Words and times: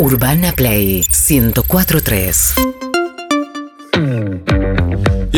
Urbana 0.00 0.54
Play 0.54 1.04
1043. 1.10 2.89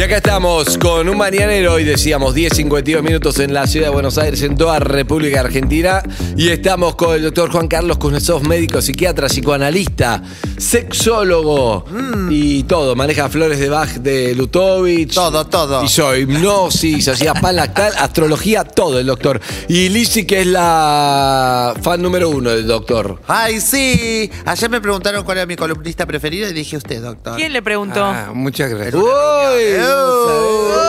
Y 0.02 0.04
acá 0.04 0.16
estamos 0.16 0.78
con 0.78 1.08
un 1.08 1.16
mañanero, 1.16 1.74
hoy 1.74 1.84
decíamos 1.84 2.34
10.52 2.34 3.02
minutos 3.02 3.38
en 3.38 3.54
la 3.54 3.68
ciudad 3.68 3.86
de 3.86 3.92
Buenos 3.92 4.18
Aires, 4.18 4.42
en 4.42 4.56
toda 4.56 4.80
República 4.80 5.38
Argentina. 5.38 6.02
Y 6.36 6.48
estamos 6.48 6.96
con 6.96 7.14
el 7.14 7.22
doctor 7.22 7.52
Juan 7.52 7.68
Carlos 7.68 7.98
Kuznetsov, 7.98 8.42
médico, 8.42 8.82
psiquiatra, 8.82 9.28
psicoanalista, 9.28 10.20
sexólogo 10.58 11.84
y 12.28 12.64
todo. 12.64 12.96
Maneja 12.96 13.28
flores 13.28 13.60
de 13.60 13.68
Bach 13.68 13.90
de 13.90 14.34
Lutovich. 14.34 15.14
Todo, 15.14 15.46
todo. 15.46 15.84
Hizo 15.84 16.16
hipnosis, 16.16 17.06
hacía 17.06 17.34
pan 17.40 17.54
lactal, 17.54 17.92
astrología, 17.96 18.64
todo 18.64 18.98
el 18.98 19.06
doctor. 19.06 19.40
Y 19.68 19.88
Lizzy, 19.88 20.26
que 20.26 20.40
es 20.40 20.48
la 20.48 21.76
fan 21.80 22.02
número 22.02 22.28
uno 22.28 22.50
del 22.50 22.66
doctor. 22.66 23.20
Ay, 23.28 23.60
sí. 23.60 24.28
Ayer 24.46 24.68
me 24.68 24.80
preguntaron 24.80 25.22
cuál 25.22 25.38
era 25.38 25.46
mi 25.46 25.54
columnista 25.54 26.06
preferida 26.06 26.48
y 26.48 26.52
dije 26.52 26.76
usted, 26.76 27.00
doctor. 27.00 27.36
¿Quién 27.36 27.52
le 27.52 27.62
preguntó? 27.62 28.02
Ah, 28.04 28.32
muchas 28.34 28.68
gracias. 28.68 28.94
¡Uy! 28.96 29.91
Yo. 29.92 30.81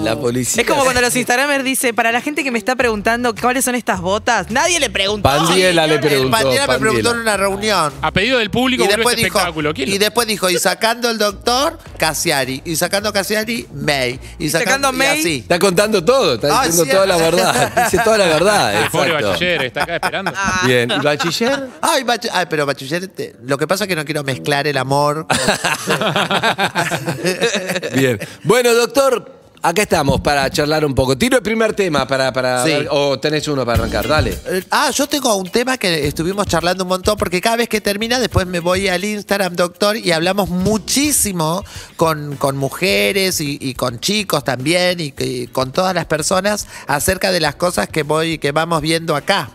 La 0.00 0.16
policía. 0.16 0.62
Es 0.62 0.68
como 0.68 0.82
cuando 0.84 1.00
los 1.00 1.14
Instagramers 1.16 1.64
dicen, 1.64 1.94
para 1.94 2.12
la 2.12 2.20
gente 2.20 2.44
que 2.44 2.50
me 2.50 2.58
está 2.58 2.76
preguntando 2.76 3.34
cuáles 3.34 3.64
son 3.64 3.74
estas 3.74 4.00
botas, 4.00 4.50
nadie 4.50 4.80
le 4.80 4.90
preguntó. 4.90 5.28
Pandiela 5.28 5.86
le 5.86 5.98
preguntó. 5.98 6.36
Pandiela 6.36 6.66
me 6.66 6.78
preguntó 6.78 7.10
en 7.12 7.18
una 7.18 7.36
reunión. 7.36 7.92
A 8.02 8.10
pedido 8.10 8.38
del 8.38 8.50
público 8.50 8.84
Y 8.84 8.88
después, 8.88 9.16
dijo, 9.16 9.38
espectáculo. 9.38 9.74
¿Quién 9.74 9.88
y 9.88 9.98
después 9.98 10.26
dijo, 10.26 10.50
y 10.50 10.58
sacando 10.58 11.10
el 11.10 11.18
doctor, 11.18 11.78
Casiari. 11.98 12.62
Y 12.64 12.76
sacando 12.76 13.12
Casiari, 13.12 13.66
May. 13.72 14.18
Y 14.38 14.48
sacando 14.48 14.90
y 14.90 14.96
May, 14.96 15.20
así. 15.20 15.36
Está 15.38 15.58
contando 15.58 16.04
todo, 16.04 16.34
está 16.34 16.60
Ay, 16.60 16.70
diciendo 16.70 16.94
toda 16.94 17.06
la 17.06 17.16
verdad. 17.16 17.84
Dice 17.84 17.98
toda 18.04 18.18
la 18.18 18.26
verdad. 18.26 18.82
El 18.82 18.90
pobre 18.90 19.12
bachiller 19.12 19.64
está 19.64 19.82
acá 19.82 19.94
esperando. 19.96 20.32
Bien. 20.64 20.90
¿Y 20.90 21.04
bachiller? 21.04 21.68
Ay, 21.80 22.04
pero 22.48 22.66
bachiller, 22.66 23.08
te- 23.08 23.36
lo 23.44 23.58
que 23.58 23.66
pasa 23.66 23.84
es 23.84 23.88
que 23.88 23.96
no 23.96 24.04
quiero 24.04 24.24
mezclar 24.24 24.66
el 24.66 24.76
amor. 24.76 25.26
Bien. 27.94 28.18
Bueno, 28.44 28.74
doctor, 28.74 29.37
acá 29.62 29.82
estamos 29.82 30.20
para 30.20 30.48
charlar 30.50 30.84
un 30.84 30.94
poco. 30.94 31.16
Tiro 31.18 31.36
el 31.36 31.42
primer 31.42 31.72
tema 31.74 32.06
para. 32.06 32.32
para 32.32 32.64
Sí. 32.64 32.70
ver- 32.70 32.88
o 32.90 33.18
tenés 33.18 33.46
uno 33.48 33.64
para 33.66 33.78
arrancar, 33.82 34.06
dale. 34.08 34.38
Eh, 34.46 34.64
Ah, 34.70 34.90
yo 34.94 35.06
tengo 35.06 35.34
un 35.36 35.48
tema 35.50 35.76
que 35.78 36.06
estuvimos 36.06 36.46
charlando 36.46 36.84
un 36.84 36.88
montón, 36.88 37.16
porque 37.16 37.40
cada 37.40 37.56
vez 37.56 37.68
que 37.68 37.80
termina, 37.80 38.18
después 38.18 38.46
me 38.46 38.60
voy 38.60 38.88
al 38.88 39.04
Instagram, 39.04 39.54
doctor, 39.56 39.96
y 39.96 40.12
hablamos 40.12 40.48
muchísimo 40.48 41.64
con, 41.96 42.36
con 42.36 42.56
mujeres 42.56 43.40
y, 43.40 43.58
y 43.60 43.74
con 43.74 44.00
chicos 44.00 44.44
también, 44.44 44.98
y, 45.00 45.46
con 45.48 45.72
todas 45.72 45.94
las 45.94 46.06
personas 46.06 46.66
acerca 46.86 47.30
de 47.32 47.40
las 47.40 47.54
cosas 47.56 47.88
que 47.88 48.02
voy, 48.02 48.38
que 48.38 48.52
vamos 48.52 48.80
viendo 48.80 49.14
acá. 49.16 49.50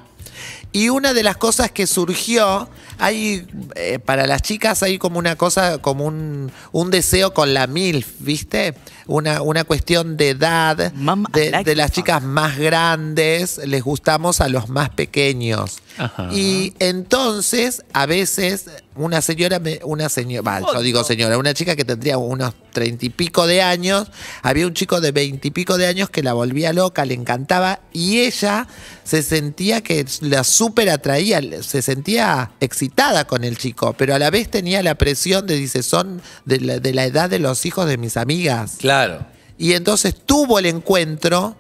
Y 0.72 0.90
una 0.90 1.14
de 1.14 1.22
las 1.22 1.38
cosas 1.38 1.70
que 1.72 1.86
surgió, 1.86 2.68
hay 2.98 3.46
eh, 3.76 4.00
para 4.04 4.26
las 4.26 4.42
chicas 4.42 4.82
hay 4.82 4.98
como 4.98 5.20
una 5.20 5.36
cosa, 5.36 5.78
como 5.80 6.06
un, 6.06 6.52
un 6.72 6.90
deseo 6.90 7.34
con 7.34 7.54
la 7.54 7.68
MILF, 7.68 8.08
¿viste? 8.20 8.74
Una, 9.08 9.42
una 9.42 9.64
cuestión 9.64 10.18
de 10.18 10.30
edad, 10.30 10.78
de, 10.78 11.52
like 11.52 11.70
de 11.70 11.76
las 11.76 11.92
chicas 11.92 12.24
más 12.24 12.58
grandes, 12.58 13.60
les 13.66 13.84
gustamos 13.84 14.42
a 14.42 14.48
los 14.50 14.70
más 14.70 14.90
pequeños. 14.90 15.80
Ajá. 15.98 16.30
Y 16.32 16.74
entonces, 16.80 17.84
a 17.94 18.06
veces, 18.06 18.66
una 18.96 19.22
señora, 19.22 19.60
me- 19.60 19.80
una 19.84 20.10
señora, 20.10 20.62
yo 20.74 20.82
digo 20.82 21.04
señora, 21.04 21.38
una 21.38 21.54
chica 21.54 21.76
que 21.76 21.84
tendría 21.86 22.18
unos 22.18 22.54
treinta 22.72 23.06
y 23.06 23.10
pico 23.10 23.46
de 23.48 23.62
años, 23.62 24.08
había 24.42 24.66
un 24.68 24.74
chico 24.74 25.00
de 25.02 25.12
veintipico 25.12 25.78
de 25.78 25.88
años 25.88 26.10
que 26.10 26.24
la 26.24 26.34
volvía 26.34 26.74
loca, 26.74 27.06
le 27.06 27.14
encantaba, 27.14 27.82
y 27.92 28.20
ella 28.20 28.68
se 29.04 29.22
sentía 29.24 29.82
que 29.82 30.06
la 30.22 30.44
súper 30.44 30.90
atraía, 30.90 31.42
se 31.62 31.82
sentía 31.82 32.52
excitada 32.60 33.26
con 33.26 33.44
el 33.44 33.58
chico, 33.58 33.94
pero 33.94 34.16
a 34.16 34.20
la 34.20 34.30
vez 34.30 34.50
tenía 34.50 34.82
la 34.84 34.96
presión 34.96 35.46
de, 35.48 35.56
dice, 35.56 35.84
son 35.84 36.22
de 36.46 36.60
la, 36.60 36.80
de 36.80 36.94
la 36.94 37.06
edad 37.06 37.30
de 37.30 37.40
los 37.40 37.66
hijos 37.66 37.88
de 37.88 37.98
mis 37.98 38.18
amigas. 38.18 38.78
Claro. 38.80 39.26
Y 39.58 39.74
entonces 39.74 40.16
tuvo 40.26 40.58
el 40.60 40.66
encuentro, 40.66 41.56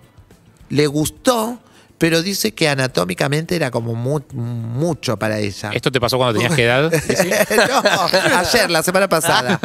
le 0.70 0.88
gustó, 0.88 1.60
pero 2.03 2.22
dice 2.22 2.52
que 2.53 2.68
anatómicamente 2.68 3.56
era 3.56 3.72
como 3.72 3.96
mu- 3.96 4.19
mucho 4.34 5.16
para 5.16 5.40
ella. 5.40 5.72
¿Esto 5.72 5.90
te 5.90 6.02
pasó 6.02 6.18
cuando 6.18 6.34
tenías 6.38 6.53
qué 6.53 6.66
edad? 6.66 6.91
no, 7.69 8.40
ayer, 8.40 8.69
la 8.69 8.84
semana 8.84 9.08
pasada. 9.08 9.58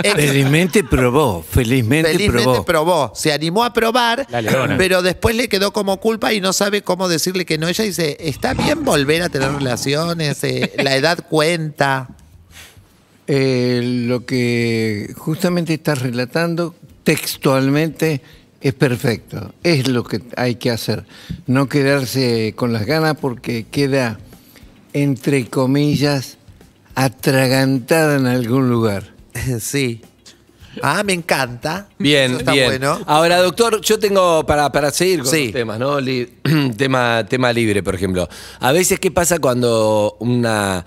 Felizmente 0.02 0.82
probó, 0.82 1.42
felizmente, 1.42 2.12
Felizmente 2.12 2.44
probó. 2.44 2.64
probó. 2.64 3.12
Se 3.14 3.30
animó 3.30 3.62
a 3.62 3.74
probar, 3.74 4.26
pero 4.78 5.02
después 5.02 5.36
le 5.36 5.50
quedó 5.50 5.70
como 5.74 6.00
culpa 6.00 6.32
y 6.32 6.40
no 6.40 6.54
sabe 6.54 6.80
cómo 6.80 7.08
decirle 7.10 7.44
que 7.44 7.58
no. 7.58 7.68
Ella 7.68 7.84
dice, 7.84 8.16
está 8.20 8.54
bien 8.54 8.82
volver 8.82 9.20
a 9.20 9.28
tener 9.28 9.52
relaciones, 9.52 10.42
eh, 10.44 10.72
la 10.82 10.96
edad 10.96 11.26
cuenta. 11.28 12.08
Eh, 13.26 13.82
lo 14.06 14.24
que 14.24 15.12
justamente 15.18 15.74
estás 15.74 16.00
relatando 16.00 16.74
textualmente 17.04 18.22
es 18.68 18.74
perfecto. 18.74 19.52
Es 19.62 19.88
lo 19.88 20.02
que 20.04 20.22
hay 20.36 20.56
que 20.56 20.70
hacer. 20.70 21.04
No 21.46 21.68
quedarse 21.68 22.54
con 22.56 22.72
las 22.72 22.86
ganas 22.86 23.16
porque 23.20 23.66
queda, 23.70 24.18
entre 24.92 25.46
comillas, 25.48 26.38
atragantada 26.94 28.16
en 28.16 28.26
algún 28.26 28.68
lugar. 28.68 29.12
sí. 29.60 30.02
Ah, 30.82 31.02
me 31.04 31.14
encanta. 31.14 31.88
Bien, 31.98 32.32
Eso 32.32 32.40
está 32.40 32.52
bien. 32.52 32.66
bueno. 32.66 33.00
Ahora, 33.06 33.38
doctor, 33.38 33.80
yo 33.80 33.98
tengo 33.98 34.44
para, 34.44 34.70
para 34.70 34.90
seguir 34.90 35.20
con 35.22 35.30
Sí. 35.30 35.44
los 35.44 35.52
temas, 35.54 35.78
¿no? 35.78 35.98
Li- 36.00 36.28
tema, 36.76 37.24
tema 37.26 37.50
libre, 37.52 37.82
por 37.82 37.94
ejemplo. 37.94 38.28
A 38.60 38.72
veces, 38.72 39.00
¿qué 39.00 39.10
pasa 39.10 39.38
cuando 39.38 40.16
una. 40.20 40.84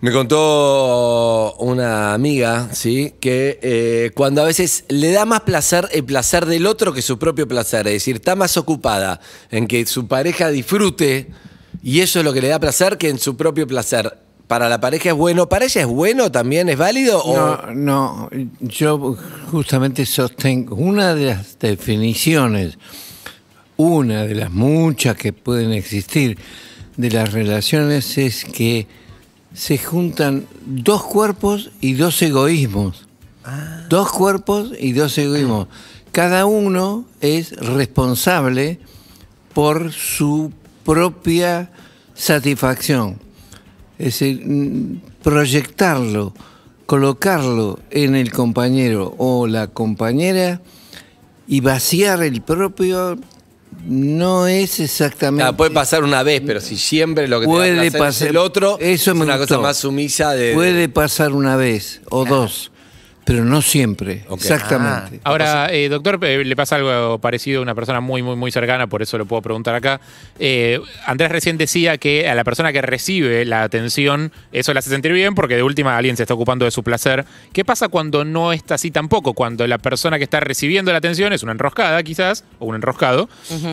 Me 0.00 0.12
contó 0.12 1.54
una 1.60 2.12
amiga, 2.12 2.68
¿sí? 2.74 3.14
Que 3.20 3.58
eh, 3.62 4.10
cuando 4.14 4.42
a 4.42 4.44
veces 4.44 4.84
le 4.88 5.12
da 5.12 5.24
más 5.24 5.40
placer 5.40 5.88
el 5.92 6.04
placer 6.04 6.44
del 6.44 6.66
otro 6.66 6.92
que 6.92 7.00
su 7.00 7.18
propio 7.18 7.48
placer. 7.48 7.86
Es 7.86 7.94
decir, 7.94 8.16
está 8.16 8.36
más 8.36 8.58
ocupada 8.58 9.20
en 9.50 9.66
que 9.66 9.86
su 9.86 10.06
pareja 10.06 10.50
disfrute 10.50 11.28
y 11.82 12.00
eso 12.00 12.18
es 12.18 12.24
lo 12.24 12.34
que 12.34 12.42
le 12.42 12.48
da 12.48 12.58
placer 12.60 12.98
que 12.98 13.08
en 13.08 13.18
su 13.18 13.36
propio 13.36 13.66
placer. 13.66 14.18
¿Para 14.46 14.68
la 14.68 14.78
pareja 14.78 15.08
es 15.08 15.14
bueno? 15.14 15.48
¿Para 15.48 15.64
ella 15.64 15.80
es 15.80 15.86
bueno 15.86 16.30
también? 16.30 16.68
¿Es 16.68 16.76
válido? 16.76 17.22
o- 17.22 17.34
No, 17.34 17.72
no, 17.74 18.30
yo 18.60 19.16
justamente 19.50 20.04
sostengo 20.04 20.76
una 20.76 21.14
de 21.14 21.26
las 21.28 21.58
definiciones, 21.58 22.76
una 23.78 24.26
de 24.26 24.34
las 24.34 24.50
muchas 24.50 25.16
que 25.16 25.32
pueden 25.32 25.72
existir 25.72 26.36
de 26.98 27.10
las 27.10 27.32
relaciones 27.32 28.18
es 28.18 28.44
que 28.44 28.86
se 29.54 29.78
juntan 29.78 30.46
dos 30.66 31.04
cuerpos 31.04 31.70
y 31.80 31.94
dos 31.94 32.20
egoísmos. 32.20 33.06
Dos 33.88 34.10
cuerpos 34.10 34.72
y 34.78 34.92
dos 34.92 35.16
egoísmos. 35.16 35.68
Cada 36.12 36.46
uno 36.46 37.04
es 37.20 37.52
responsable 37.56 38.80
por 39.54 39.92
su 39.92 40.52
propia 40.84 41.70
satisfacción. 42.14 43.18
Es 43.98 44.06
decir, 44.18 44.44
mm, 44.44 45.00
proyectarlo, 45.22 46.34
colocarlo 46.86 47.78
en 47.90 48.16
el 48.16 48.32
compañero 48.32 49.14
o 49.18 49.46
la 49.46 49.68
compañera 49.68 50.60
y 51.46 51.60
vaciar 51.60 52.22
el 52.22 52.42
propio 52.42 53.18
no 53.86 54.46
es 54.46 54.80
exactamente... 54.80 55.44
Ah, 55.44 55.56
puede 55.56 55.70
pasar 55.70 56.04
una 56.04 56.22
vez, 56.22 56.42
pero 56.46 56.60
si 56.60 56.76
siempre 56.76 57.28
lo 57.28 57.40
que 57.40 57.46
te 57.46 57.52
Puede 57.52 57.70
da 57.74 57.82
placer 57.82 57.94
es 57.94 58.00
pasar- 58.00 58.28
el 58.28 58.36
otro, 58.36 58.78
eso 58.80 59.10
es 59.10 59.16
me 59.16 59.24
una 59.24 59.36
gustó. 59.36 59.56
cosa 59.56 59.68
más 59.68 59.76
sumisa 59.78 60.32
de... 60.32 60.54
Puede 60.54 60.88
pasar 60.88 61.32
una 61.32 61.56
vez 61.56 62.00
o 62.10 62.24
dos, 62.24 62.70
pero 63.24 63.44
no 63.44 63.62
siempre. 63.62 64.24
Ok. 64.28 64.40
Exactamente. 64.40 65.20
Ahora, 65.24 65.72
eh, 65.72 65.88
doctor, 65.88 66.18
eh, 66.22 66.44
le 66.44 66.56
pasa 66.56 66.76
algo 66.76 67.18
parecido 67.18 67.60
a 67.60 67.62
una 67.62 67.74
persona 67.74 68.00
muy, 68.00 68.22
muy, 68.22 68.36
muy 68.36 68.50
cercana, 68.50 68.86
por 68.86 69.02
eso 69.02 69.18
lo 69.18 69.26
puedo 69.26 69.42
preguntar 69.42 69.74
acá. 69.74 70.00
Eh, 70.38 70.80
Andrés 71.06 71.30
recién 71.30 71.56
decía 71.56 71.98
que 71.98 72.28
a 72.28 72.34
la 72.34 72.44
persona 72.44 72.72
que 72.72 72.82
recibe 72.82 73.44
la 73.44 73.62
atención, 73.62 74.32
eso 74.52 74.72
le 74.72 74.78
hace 74.78 74.90
sentir 74.90 75.12
bien 75.12 75.34
porque 75.34 75.56
de 75.56 75.62
última 75.62 75.96
alguien 75.96 76.16
se 76.16 76.24
está 76.24 76.34
ocupando 76.34 76.64
de 76.64 76.70
su 76.70 76.82
placer. 76.82 77.24
¿Qué 77.52 77.64
pasa 77.64 77.88
cuando 77.88 78.24
no 78.24 78.52
está 78.52 78.74
así 78.74 78.90
tampoco? 78.90 79.32
Cuando 79.34 79.66
la 79.66 79.78
persona 79.78 80.18
que 80.18 80.24
está 80.24 80.40
recibiendo 80.40 80.92
la 80.92 80.98
atención 80.98 81.32
es 81.32 81.42
una 81.42 81.52
enroscada, 81.52 82.02
quizás, 82.02 82.44
o 82.58 82.66
un 82.66 82.74
enroscado, 82.74 83.28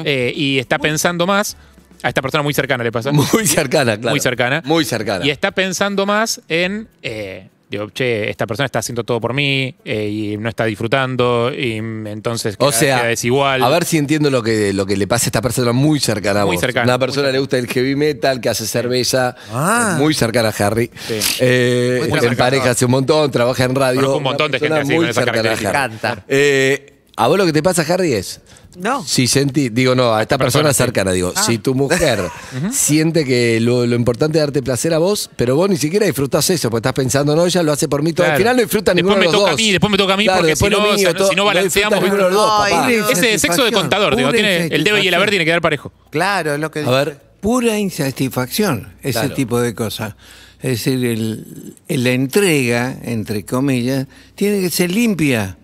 eh, 0.06 0.34
y 0.36 0.60
está 0.60 0.80
pensando 0.80 1.28
más. 1.28 1.58
A 2.04 2.10
esta 2.10 2.24
persona 2.24 2.42
muy 2.42 2.54
cercana 2.54 2.84
le 2.84 2.92
pasa. 2.92 3.12
Muy 3.12 3.46
cercana, 3.46 3.96
claro. 3.96 4.10
Muy 4.10 4.20
cercana. 4.20 4.62
Muy 4.66 4.86
cercana. 4.86 5.24
Y 5.24 5.30
está 5.30 5.52
pensando 5.52 6.08
más 6.08 6.42
en, 6.50 6.88
eh, 7.04 7.48
digo, 7.72 7.90
che, 7.90 8.30
esta 8.30 8.46
persona 8.46 8.66
está 8.66 8.80
haciendo 8.80 9.04
todo 9.06 9.20
por 9.22 9.34
mí 9.34 9.74
eh, 9.86 10.08
y 10.10 10.38
no 10.38 10.50
está 10.50 10.66
disfrutando 10.66 11.52
y 11.58 11.78
entonces 11.78 12.58
queda, 12.58 12.68
o 12.68 12.72
sea, 12.74 12.98
queda 13.00 13.08
desigual. 13.08 13.64
a 13.64 13.70
ver 13.70 13.86
si 13.86 13.98
entiendo 13.98 14.30
lo 14.30 14.44
que, 14.44 14.74
lo 14.74 14.86
que 14.86 14.98
le 14.98 15.08
pasa 15.08 15.26
a 15.26 15.28
esta 15.30 15.42
persona 15.42 15.72
muy 15.72 16.00
cercana 16.02 16.42
a 16.42 16.46
Muy 16.46 16.58
vos. 16.58 16.62
cercana, 16.62 16.84
Una 16.84 16.98
muy 16.98 17.00
persona 17.00 17.22
cercana. 17.28 17.32
le 17.34 17.40
gusta 17.40 17.58
el 17.58 17.68
heavy 17.68 17.96
metal, 17.96 18.42
que 18.42 18.50
hace 18.50 18.68
cerveza, 18.68 19.36
Ah. 19.54 19.96
muy 19.98 20.14
cercana 20.14 20.50
a 20.50 20.66
Harry. 20.68 20.92
Sí. 21.08 21.20
Eh, 21.40 21.96
Muy 22.02 22.08
en 22.10 22.14
cercana. 22.20 22.36
pareja 22.38 22.70
hace 22.72 22.86
un 22.86 22.92
montón, 22.92 23.32
trabaja 23.32 23.64
en 23.64 23.74
radio. 23.74 24.02
Conozco 24.02 24.18
un 24.18 24.24
montón 24.24 24.52
de 24.52 24.60
gente 24.60 24.80
así, 24.80 24.94
muy 24.94 25.06
con 25.06 25.14
cercana 25.14 25.32
a 25.40 25.42
característica. 25.44 25.84
Harry. 25.84 25.98
Canta. 25.98 26.26
Eh, 26.28 26.94
a 27.16 27.28
vos 27.28 27.38
lo 27.38 27.46
que 27.46 27.54
te 27.54 27.64
pasa, 27.64 27.86
Harry, 27.88 28.14
es 28.14 28.42
No. 28.78 29.04
Si 29.06 29.28
sentí, 29.28 29.68
digo 29.70 29.96
no, 29.96 30.14
a 30.16 30.22
esta 30.22 30.38
persona, 30.38 30.70
persona, 30.70 30.74
sí. 30.74 30.78
cercana, 30.78 31.12
digo, 31.12 31.34
Ah. 31.36 31.44
si 31.44 31.58
tu 31.58 31.76
mujer 31.76 32.20
siente 32.72 33.26
que 33.26 33.60
lo, 33.60 33.86
lo 33.86 33.96
importante 33.96 34.38
es 34.38 34.44
darte 34.46 34.62
placer 34.64 34.94
a 34.94 34.98
vos, 34.98 35.30
pero 35.36 35.56
vos 35.56 35.70
ni 35.70 35.78
siquiera 35.78 36.06
disfrutás 36.06 36.50
eso, 36.50 36.70
porque 36.70 36.80
estás 36.88 36.94
pensando, 36.94 37.36
no, 37.36 37.46
ella 37.46 37.64
lo 37.64 37.72
hace 37.74 37.88
por 37.90 38.02
mí 38.02 38.14
todo. 38.14 38.26
Al 38.26 38.32
Claro. 38.32 38.40
final 38.40 38.56
no 38.56 38.62
disfruta 38.62 38.94
Después 38.94 38.96
ninguno 39.04 39.16
me 39.18 39.22
de 39.22 39.26
los 39.26 39.34
toca 39.42 39.52
dos. 39.52 39.60
a 39.60 39.62
mí, 39.64 39.72
después 39.72 39.92
me 39.92 39.98
toca 39.98 40.14
a 40.14 40.18
mí, 40.18 40.24
Claro, 40.24 40.38
porque 40.40 40.50
después 40.52 40.70
si 40.72 40.78
no, 40.80 40.84
mío, 40.86 40.98
si 40.98 41.36
no 41.36 41.46
balanceamos- 41.46 42.02
de 42.02 42.18
los 42.18 42.34
dos, 42.34 42.50
papá. 42.50 42.92
Ese 42.92 43.40
sexo 43.40 43.66
de 43.66 43.72
contador, 43.74 44.16
digo, 44.16 44.32
tiene 44.32 44.68
el 44.68 44.84
debe 44.84 45.04
y 45.04 45.08
el 45.08 45.14
haber 45.16 45.30
tiene 45.30 45.44
que 45.46 45.52
dar 45.52 45.62
parejo. 45.62 45.92
Claro, 46.10 46.54
es 46.54 46.60
lo 46.60 46.72
que 46.72 46.80
A 46.80 46.90
ver, 46.90 47.20
pura 47.42 47.78
insatisfacción, 47.78 48.94
ese 49.02 49.20
Claro. 49.20 49.34
tipo 49.34 49.60
de 49.60 49.74
cosas. 49.76 50.16
Es 50.62 50.84
decir, 50.86 51.04
el- 51.06 51.74
el- 51.88 52.04
la 52.04 52.12
entrega, 52.12 52.96
entre 53.04 53.44
comillas, 53.46 54.06
tiene 54.36 54.62
que 54.62 54.70
ser 54.70 54.92
limpia, 54.92 55.58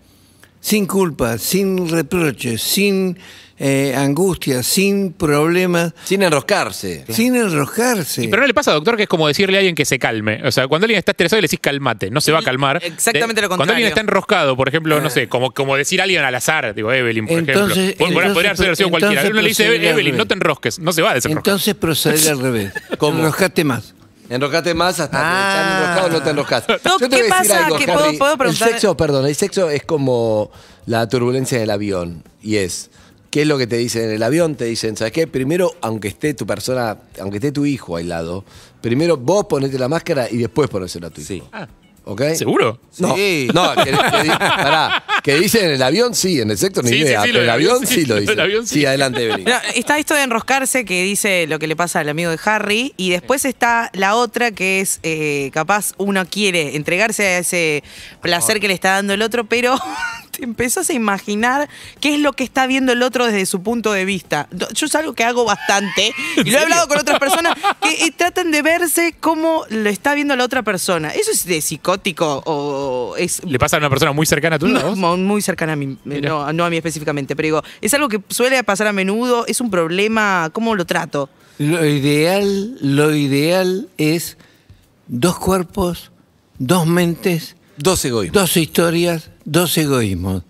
sin 0.60 0.86
culpa, 0.86 1.38
sin 1.38 1.88
reproches, 1.88 2.60
sin 2.62 3.16
eh, 3.60 3.92
angustia, 3.96 4.62
sin 4.62 5.12
problemas, 5.12 5.92
sin 6.04 6.22
enroscarse. 6.22 7.04
sin 7.08 7.34
enroscarse. 7.34 8.28
Pero 8.28 8.42
no 8.42 8.46
le 8.46 8.54
pasa, 8.54 8.72
doctor, 8.72 8.96
que 8.96 9.02
es 9.04 9.08
como 9.08 9.26
decirle 9.26 9.56
a 9.56 9.60
alguien 9.60 9.74
que 9.74 9.84
se 9.84 9.98
calme. 9.98 10.40
O 10.44 10.52
sea, 10.52 10.68
cuando 10.68 10.84
alguien 10.84 10.98
está 10.98 11.10
estresado 11.10 11.40
le 11.40 11.46
decís 11.48 11.58
calmate, 11.60 12.10
no 12.10 12.20
se 12.20 12.30
va 12.30 12.38
a 12.38 12.42
calmar. 12.42 12.80
Exactamente 12.84 13.40
lo 13.42 13.48
Cuando 13.48 13.64
alguien 13.64 13.88
contrario. 13.88 13.88
está 13.88 14.00
enroscado, 14.00 14.56
por 14.56 14.68
ejemplo, 14.68 15.00
no 15.00 15.10
sé, 15.10 15.28
como, 15.28 15.52
como 15.52 15.76
decir 15.76 16.00
a 16.00 16.04
alguien 16.04 16.22
al 16.22 16.34
azar, 16.34 16.72
digo, 16.74 16.92
Evelyn, 16.92 17.26
por 17.26 17.38
Entonces- 17.38 17.78
ejemplo. 17.78 18.06
Entonces- 18.06 18.32
podría 18.34 18.50
haber 18.52 18.76
sido 18.76 18.90
cualquiera. 18.90 19.22
Uno 19.28 19.40
le 19.42 19.48
dice, 19.48 19.66
Evelyn, 19.66 19.96
revés. 19.96 20.14
no 20.14 20.26
te 20.26 20.34
enrosques, 20.34 20.78
no 20.78 20.92
se 20.92 21.02
va 21.02 21.10
a 21.10 21.14
desenroscar. 21.14 21.50
Entonces 21.52 21.74
proceder 21.74 22.30
al 22.32 22.38
revés. 22.42 22.72
¿Cómo? 22.98 23.18
Enroscate 23.18 23.64
más. 23.64 23.94
Enroscate 24.28 24.74
más 24.74 25.00
hasta 25.00 25.18
Ah. 25.20 25.54
que 25.54 25.58
están 25.60 25.76
enroscados 25.82 26.12
no 26.12 26.22
te 26.22 26.30
enroscas. 26.30 26.64
No, 26.84 26.98
Yo 26.98 27.08
te 27.08 27.16
¿qué 27.16 27.22
voy 27.22 27.30
a 27.32 27.38
decir 27.38 27.50
pasa? 27.50 27.64
algo, 27.66 27.78
¿Qué 27.78 27.84
puedo- 27.86 28.04
Harry. 28.04 28.16
puedo 28.18 28.36
preguntar? 28.38 28.68
El 28.68 28.74
sexo, 28.74 28.96
perdón, 28.96 29.26
el 29.26 29.34
sexo 29.34 29.70
es 29.70 29.84
como 29.84 30.50
la 30.86 31.08
turbulencia 31.08 31.58
del 31.58 31.70
avión. 31.70 32.22
Y 32.42 32.56
es, 32.56 32.90
¿qué 33.30 33.42
es 33.42 33.46
lo 33.48 33.56
que 33.58 33.66
te 33.66 33.76
dicen 33.76 34.04
en 34.04 34.10
el 34.12 34.22
avión? 34.22 34.54
Te 34.54 34.64
dicen, 34.66 34.96
¿sabes 34.96 35.12
qué? 35.12 35.26
Primero, 35.26 35.72
aunque 35.80 36.08
esté 36.08 36.34
tu 36.34 36.46
persona, 36.46 36.98
aunque 37.20 37.38
esté 37.38 37.52
tu 37.52 37.64
hijo 37.66 37.96
al 37.96 38.08
lado, 38.08 38.44
primero 38.80 39.16
vos 39.16 39.46
ponete 39.48 39.78
la 39.78 39.88
máscara 39.88 40.28
y 40.30 40.36
después 40.38 40.68
ponésela 40.68 41.06
a 41.06 41.10
tu 41.10 41.20
hijo. 41.22 41.28
Sí. 41.28 41.42
¿Ok? 42.10 42.22
¿Seguro? 42.36 42.80
No, 42.98 43.14
Sí. 43.14 43.48
no, 43.52 43.74
que, 43.76 43.84
que 43.90 44.22
di- 44.22 44.28
pará, 44.30 45.04
que 45.22 45.34
dicen 45.38 45.66
en 45.66 45.70
el 45.72 45.82
avión 45.82 46.14
sí, 46.14 46.40
en 46.40 46.50
el 46.50 46.56
sexo 46.56 46.80
ni 46.82 46.88
Sí, 46.88 46.94
sí, 46.94 47.00
idea, 47.02 47.20
sí, 47.22 47.28
lo 47.28 47.32
pero 47.34 47.38
en 47.38 47.40
el 47.40 47.46
del 47.46 47.50
avión 47.54 47.72
avión 47.76 47.86
sí, 47.86 47.94
sí, 48.00 48.06
lo 48.06 48.14
dicen. 48.16 48.26
del 48.36 48.40
avión 48.40 48.66
sí. 48.66 48.74
sí, 48.80 48.86
adelante, 48.86 49.22
Evelyn. 49.24 49.44
No, 49.44 49.54
está 49.74 49.98
esto 49.98 50.14
de 50.14 50.22
enroscarse 50.22 50.84
que 50.86 51.02
dice 51.02 51.46
lo 51.46 51.58
que 51.58 51.66
le 51.66 51.76
pasa 51.76 52.00
al 52.00 52.08
amigo 52.08 52.30
de 52.30 52.38
Harry 52.44 52.94
y 52.96 53.10
después 53.10 53.44
está 53.44 53.90
la 53.92 54.14
otra 54.14 54.50
que 54.52 54.80
es 54.80 55.00
eh, 55.02 55.50
capaz 55.52 55.92
uno 55.98 56.24
quiere 56.26 56.76
entregarse 56.76 57.26
a 57.26 57.38
ese 57.38 57.82
placer 58.22 58.58
que 58.58 58.68
le 58.68 58.74
está 58.74 58.92
dando 58.92 59.12
el 59.12 59.20
otro, 59.22 59.44
pero 59.44 59.78
empezás 60.38 60.90
a 60.90 60.92
imaginar 60.92 61.68
qué 62.00 62.14
es 62.14 62.20
lo 62.20 62.32
que 62.32 62.44
está 62.44 62.66
viendo 62.66 62.92
el 62.92 63.02
otro 63.02 63.26
desde 63.26 63.44
su 63.46 63.62
punto 63.62 63.92
de 63.92 64.04
vista. 64.04 64.48
Yo 64.72 64.86
es 64.86 64.94
algo 64.94 65.12
que 65.14 65.24
hago 65.24 65.44
bastante 65.44 66.12
y 66.36 66.50
lo 66.50 66.58
he 66.58 66.62
hablado 66.62 66.88
con 66.88 66.98
otras 66.98 67.18
personas 67.18 67.56
que 67.82 68.10
tratan 68.12 68.50
de 68.50 68.62
verse 68.62 69.14
cómo 69.20 69.64
lo 69.70 69.88
está 69.90 70.14
viendo 70.14 70.34
la 70.36 70.44
otra 70.44 70.62
persona. 70.62 71.10
¿Eso 71.10 71.30
es 71.30 71.44
de 71.46 71.60
psicótico 71.60 72.42
o 72.46 73.14
es 73.16 73.42
¿Le 73.44 73.58
pasa 73.58 73.76
a 73.76 73.78
una 73.80 73.90
persona 73.90 74.12
muy 74.12 74.26
cercana 74.26 74.56
a 74.56 74.58
tú? 74.58 74.68
no, 74.68 74.96
mo- 74.96 75.16
muy 75.16 75.42
cercana 75.42 75.72
a 75.72 75.76
mí, 75.76 75.96
eh, 76.10 76.20
no, 76.20 76.52
no 76.52 76.64
a 76.64 76.70
mí 76.70 76.76
específicamente, 76.76 77.34
pero 77.36 77.46
digo, 77.46 77.62
es 77.80 77.92
algo 77.94 78.08
que 78.08 78.20
suele 78.28 78.62
pasar 78.64 78.86
a 78.86 78.92
menudo, 78.92 79.44
es 79.46 79.60
un 79.60 79.70
problema, 79.70 80.50
¿cómo 80.52 80.74
lo 80.74 80.84
trato? 80.86 81.28
Lo 81.58 81.84
ideal, 81.84 82.78
lo 82.80 83.14
ideal 83.14 83.88
es 83.98 84.36
dos 85.08 85.38
cuerpos, 85.38 86.12
dos 86.58 86.86
mentes, 86.86 87.56
Dos 87.76 88.04
egoísmos. 88.04 88.34
dos 88.42 88.56
historias, 88.56 89.30
dos 89.50 89.76
egoísmos. 89.78 90.42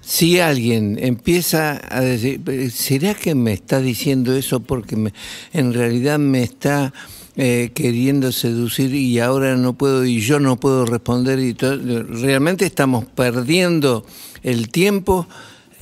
Si 0.00 0.38
alguien 0.38 0.98
empieza 1.00 1.80
a 1.90 2.00
decir, 2.00 2.40
¿será 2.72 3.14
que 3.14 3.34
me 3.34 3.52
está 3.52 3.80
diciendo 3.80 4.36
eso 4.36 4.60
porque 4.60 4.94
me- 4.96 5.12
en 5.52 5.72
realidad 5.74 6.18
me 6.20 6.42
está 6.44 6.92
eh, 7.36 7.70
queriendo 7.74 8.30
seducir 8.32 8.94
y 8.94 9.18
ahora 9.18 9.56
no 9.56 9.74
puedo 9.74 10.04
y 10.04 10.20
yo 10.20 10.38
no 10.40 10.56
puedo 10.58 10.86
responder? 10.86 11.38
y? 11.40 11.54
Realmente 11.54 12.64
estamos 12.66 13.04
perdiendo 13.04 14.06
el 14.42 14.68
tiempo 14.68 15.26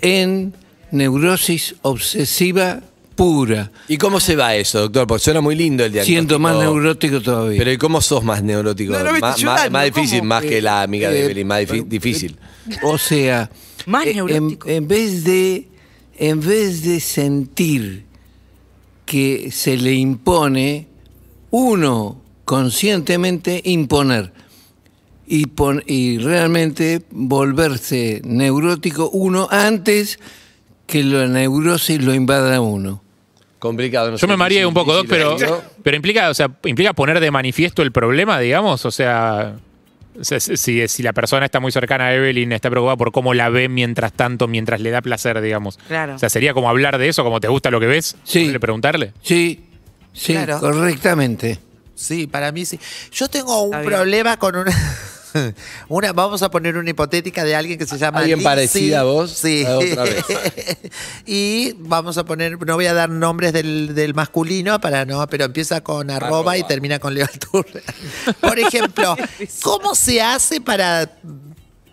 en 0.01 0.55
neurosis 0.91 1.75
obsesiva 1.83 2.81
pura, 3.15 3.71
¿Y 3.89 3.97
cómo 3.99 4.19
se 4.21 4.35
va 4.37 4.55
eso, 4.57 4.81
doctor? 4.81 5.07
Porque 5.07 5.23
suena 5.25 5.41
muy 5.41 5.55
lindo 5.55 5.85
el 5.85 5.93
diagnóstico. 5.93 6.15
siendo 6.17 6.39
más 6.39 6.57
neurótico 6.57 7.21
todavía. 7.21 7.59
Pero 7.59 7.73
¿y 7.73 7.79
cómo 7.79 8.01
sos 8.01 8.25
más 8.25 8.43
neurótico? 8.43 8.93
No, 8.93 9.05
no 9.05 9.13
me 9.13 9.21
más, 9.21 9.37
estoy 9.39 9.71
más- 9.71 9.85
difícil, 9.85 10.19
¿cómo? 10.21 10.29
más 10.31 10.43
que 10.45 10.61
la 10.63 10.83
amiga 10.83 11.11
de 11.11 11.21
Eh, 11.21 11.25
Evelyn, 11.27 11.47
más 11.47 11.61
eh, 11.63 11.85
difícil. 11.87 12.37
O 12.83 12.99
sea, 12.99 13.51
Más 13.87 14.07
eh, 14.07 14.11
en, 14.11 14.17
neurótico. 14.17 14.69
en 14.69 14.89
vez 14.89 15.25
de 15.25 15.69
en 16.19 16.41
vez 16.41 16.83
de 16.83 17.01
sentir 17.01 18.05
que 19.07 19.51
se 19.53 19.77
le 19.77 19.93
impone, 19.95 20.87
uno 21.51 22.21
conscientemente 22.45 23.61
imponer 23.65 24.33
y, 25.27 25.47
pon- 25.47 25.83
y 25.87 26.19
realmente 26.19 27.03
volverse 27.11 28.23
neurótico 28.25 29.09
uno 29.11 29.47
antes 29.51 30.19
que 30.87 31.03
la 31.03 31.27
neurosis 31.27 32.03
lo 32.03 32.15
invada 32.15 32.57
a 32.57 32.61
uno. 32.61 33.03
Complicado. 33.65 34.11
No 34.11 34.19
Yo 34.19 34.29
me 34.29 34.37
mareé 34.37 34.67
un 34.67 34.75
poco, 34.75 34.93
Doc, 34.93 35.07
pero, 35.09 35.39
¿no? 35.39 35.63
pero 35.83 35.97
implica, 35.97 36.29
o 36.29 36.35
sea, 36.35 36.51
implica 36.65 36.93
poner 36.93 37.19
de 37.19 37.31
manifiesto 37.31 37.81
el 37.81 37.93
problema, 37.93 38.39
digamos. 38.39 38.85
O 38.85 38.91
sea, 38.91 39.55
o 40.21 40.23
sea, 40.23 40.39
si, 40.39 40.87
si 40.87 41.03
la 41.03 41.15
persona 41.15 41.47
está 41.47 41.61
muy 41.61 41.73
cercana 41.73 42.09
a 42.09 42.15
Evelyn, 42.15 42.53
está 42.53 42.69
preocupada 42.69 42.99
por 42.99 43.11
cómo 43.11 43.33
la 43.33 43.49
ve 43.49 43.71
mientras 43.71 44.13
tanto, 44.13 44.49
mientras 44.49 44.83
le 44.83 44.91
da 44.91 45.01
placer, 45.01 45.41
digamos. 45.41 45.79
Claro. 45.89 46.15
O 46.17 46.19
sea, 46.19 46.29
sería 46.29 46.53
como 46.53 46.69
hablar 46.69 46.99
de 46.99 47.09
eso, 47.09 47.25
como 47.25 47.41
te 47.41 47.49
gusta 47.49 47.71
lo 47.71 47.81
que 47.81 47.87
ves. 47.87 48.17
Sí. 48.25 48.51
Le 48.51 48.61
preguntarle. 48.61 49.15
Sí, 49.23 49.65
sí, 50.13 50.35
Claro. 50.35 50.61
correctamente. 50.61 51.59
Sí, 51.95 52.27
para 52.27 52.53
mí 52.53 52.67
sí. 52.67 52.79
Yo 53.13 53.29
tengo 53.29 53.63
un 53.63 53.83
problema 53.83 54.37
con 54.37 54.57
una, 54.57 54.73
una. 55.89 56.13
Vamos 56.13 56.43
a 56.43 56.51
poner 56.51 56.77
una 56.77 56.91
hipotética 56.91 57.45
de 57.45 57.55
alguien 57.57 57.79
que 57.79 57.87
se 57.87 57.99
llama. 57.99 58.21
¿Alguien 58.21 58.43
parecida 58.43 59.01
a 59.01 59.03
vos? 59.05 59.31
Sí. 59.33 59.65
Ah, 59.67 59.79
otra 59.79 60.03
vez. 60.05 60.25
y 61.27 61.73
vamos 61.79 62.19
a 62.19 62.25
poner. 62.25 62.59
No 62.67 62.75
voy 62.75 62.87
a 62.87 62.95
dar 62.95 63.11
nombres 63.11 63.53
del, 63.53 63.95
del 63.95 64.15
masculino 64.15 64.81
para 64.81 65.05
no, 65.05 65.27
pero 65.29 65.45
empieza 65.45 65.83
con 65.83 66.11
arroba, 66.11 66.57
y 66.59 66.63
termina 66.65 66.99
con 66.99 67.15
Leo. 67.15 67.27
Por 68.41 68.59
ejemplo, 68.59 69.17
¿cómo 69.63 69.95
se 69.95 70.21
hace 70.23 70.61
para 70.61 71.11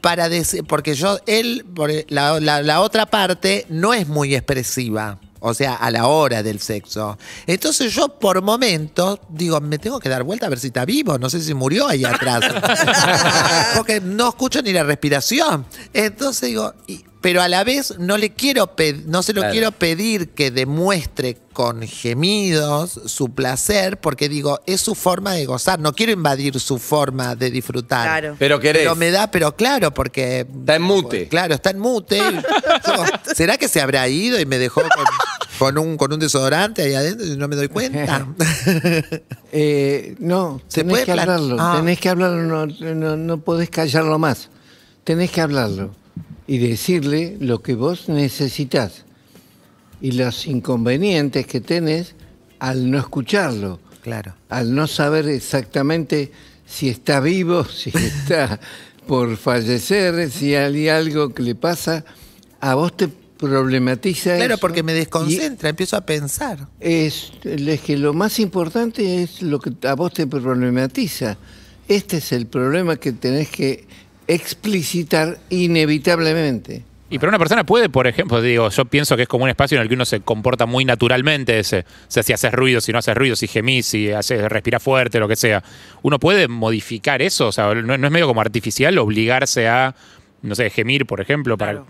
para 0.02 0.30
decir, 0.30 0.64
porque 0.64 0.96
yo, 0.96 1.20
él, 1.28 1.64
por 1.76 1.92
la, 2.10 2.40
la- 2.40 2.64
la 2.64 2.82
otra 2.82 3.06
parte 3.06 3.68
no 3.70 3.94
es 3.94 4.08
muy 4.08 4.34
expresiva, 4.34 5.20
o 5.42 5.54
sea, 5.54 5.76
a 5.76 5.92
la 5.92 6.08
hora 6.08 6.42
del 6.44 6.60
sexo. 6.62 7.18
Entonces 7.48 7.94
yo 7.94 8.18
por 8.20 8.42
momentos 8.42 9.20
digo, 9.30 9.60
me 9.60 9.78
tengo 9.80 10.00
que 10.00 10.08
dar 10.08 10.24
vuelta 10.24 10.46
a 10.46 10.50
ver 10.50 10.60
si 10.60 10.68
está 10.68 10.86
vivo, 10.86 11.18
no 11.18 11.30
sé 11.30 11.42
si 11.42 11.54
murió 11.54 11.88
ahí 11.88 12.06
atrás, 12.06 12.42
porque 13.76 14.00
no 14.02 14.30
escucho 14.30 14.62
ni 14.62 14.72
la 14.74 14.84
respiración. 14.84 15.66
Entonces 15.94 16.50
digo, 16.50 16.74
y- 16.88 17.04
pero 17.22 17.42
a 17.42 17.48
la 17.48 17.64
vez 17.64 17.94
no 18.00 18.18
le 18.18 18.32
quiero, 18.34 18.74
no 19.06 19.22
se 19.22 19.34
lo 19.34 19.42
Claro. 19.42 19.52
quiero 19.52 19.72
pedir 19.74 20.30
que 20.30 20.50
demuestre 20.50 21.38
con 21.54 21.82
gemidos 21.84 23.00
su 23.06 23.30
placer, 23.34 24.00
porque 24.00 24.30
digo, 24.30 24.60
es 24.66 24.82
su 24.82 24.96
forma 24.96 25.34
de 25.34 25.46
gozar, 25.46 25.80
no 25.80 25.94
quiero 25.94 26.12
invadir 26.12 26.60
su 26.60 26.80
forma 26.80 27.36
de 27.36 27.52
disfrutar. 27.52 28.04
Claro. 28.22 28.36
Pero 28.40 28.60
querés. 28.60 28.84
Pero 28.84 28.96
me 28.96 29.12
da, 29.12 29.30
pero 29.30 29.56
claro, 29.56 29.94
porque. 29.94 30.42
Está 30.42 30.76
en 30.76 30.82
mute. 30.82 31.28
Claro, 31.28 31.54
está 31.54 31.72
en 31.72 31.80
mute. 31.80 32.20
Yo, 32.88 33.34
¿Será 33.36 33.58
que 33.58 33.68
se 33.68 33.82
habrá 33.82 34.08
ido 34.08 34.40
y 34.40 34.46
me 34.46 34.58
dejó 34.58 34.82
con, 34.82 34.90
con 35.60 35.78
un, 35.78 35.98
con 35.98 36.14
un 36.14 36.20
desodorante 36.20 36.82
ahí 36.84 36.94
adentro 36.94 37.26
y 37.28 37.38
no 37.38 37.48
me 37.48 37.56
doy 37.56 37.68
cuenta? 37.68 38.28
Eh, 39.54 40.16
no, 40.20 40.62
¿Se 40.70 40.82
tenés 40.82 40.92
puede 40.94 41.06
que 41.06 41.12
hablarlo, 41.12 41.58
Ah. 41.60 41.76
tenés 41.78 42.00
que 42.00 42.08
hablarlo, 42.08 42.66
no, 42.66 42.94
no, 42.96 43.18
no 43.18 43.38
podés 43.42 43.70
callarlo 43.70 44.18
más. 44.18 44.50
Tenés 45.04 45.30
que 45.32 45.42
hablarlo 45.42 45.94
y 46.48 46.58
decirle 46.58 47.36
lo 47.42 47.62
que 47.62 47.76
vos 47.76 48.08
necesitas 48.08 49.04
y 50.02 50.12
los 50.12 50.48
inconvenientes 50.48 51.46
que 51.46 51.62
tenés 51.62 52.16
al 52.60 52.90
no 52.90 52.98
escucharlo, 52.98 53.80
claro. 54.02 54.36
al 54.50 54.74
no 54.74 54.88
saber 54.88 55.28
exactamente 55.28 56.32
si 56.66 56.90
está 56.90 57.20
vivo, 57.20 57.66
si 57.66 57.90
está 57.90 58.60
por 59.08 59.38
fallecer, 59.38 60.30
si 60.32 60.56
hay 60.56 60.90
algo 60.90 61.34
que 61.34 61.44
le 61.44 61.56
pasa, 61.56 62.06
a 62.60 62.76
vos 62.76 62.96
te 62.96 63.10
problematiza 63.42 64.36
Claro, 64.36 64.54
eso 64.54 64.62
porque 64.62 64.84
me 64.84 64.94
desconcentra, 64.94 65.70
empiezo 65.70 65.98
a 65.98 66.02
pensar. 66.02 66.68
es, 66.80 67.32
es 67.44 67.82
que 67.82 67.98
lo 67.98 68.14
más 68.14 68.40
importante 68.40 69.24
es 69.24 69.42
lo 69.42 69.60
que 69.60 69.72
a 69.88 69.96
vos 69.96 70.14
te 70.14 70.28
problematiza. 70.28 71.38
Este 71.88 72.18
es 72.18 72.32
el 72.32 72.46
problema 72.46 72.98
que 72.98 73.12
tenés 73.12 73.50
que 73.50 73.86
explicitar 74.28 75.40
inevitablemente. 75.50 76.84
Y 77.12 77.20
pero 77.20 77.30
una 77.30 77.38
persona 77.38 77.66
puede, 77.66 77.90
por 77.90 78.08
ejemplo, 78.08 78.42
digo, 78.42 78.70
yo 78.70 78.86
pienso 78.86 79.16
que 79.18 79.24
es 79.24 79.28
como 79.28 79.44
un 79.44 79.50
espacio 79.50 79.76
en 79.78 79.82
el 79.84 79.90
que 79.90 79.96
uno 79.96 80.06
se 80.06 80.22
comporta 80.22 80.66
muy 80.66 80.86
naturalmente, 80.86 81.60
ese, 81.60 81.80
o 81.80 81.84
sea, 82.08 82.24
si 82.24 82.32
haces 82.32 82.54
ruido, 82.54 82.80
si 82.80 82.94
no 82.94 83.00
haces 83.00 83.16
ruido, 83.16 83.36
si 83.36 83.48
gemís, 83.48 83.86
si 83.86 84.12
haces, 84.12 84.42
respiras 84.50 84.82
fuerte, 84.82 85.20
lo 85.20 85.28
que 85.28 85.36
sea. 85.36 85.62
Uno 86.04 86.20
puede 86.20 86.48
modificar 86.48 87.22
eso, 87.22 87.48
o 87.48 87.52
sea, 87.52 87.76
no, 87.76 87.98
no 87.98 88.08
es 88.08 88.12
medio 88.14 88.28
como 88.28 88.40
artificial 88.40 88.98
obligarse 88.98 89.68
a, 89.68 89.94
no 90.42 90.56
sé, 90.56 90.70
gemir, 90.70 91.06
por 91.06 91.20
ejemplo, 91.20 91.58
para... 91.58 91.72
Claro. 91.74 91.88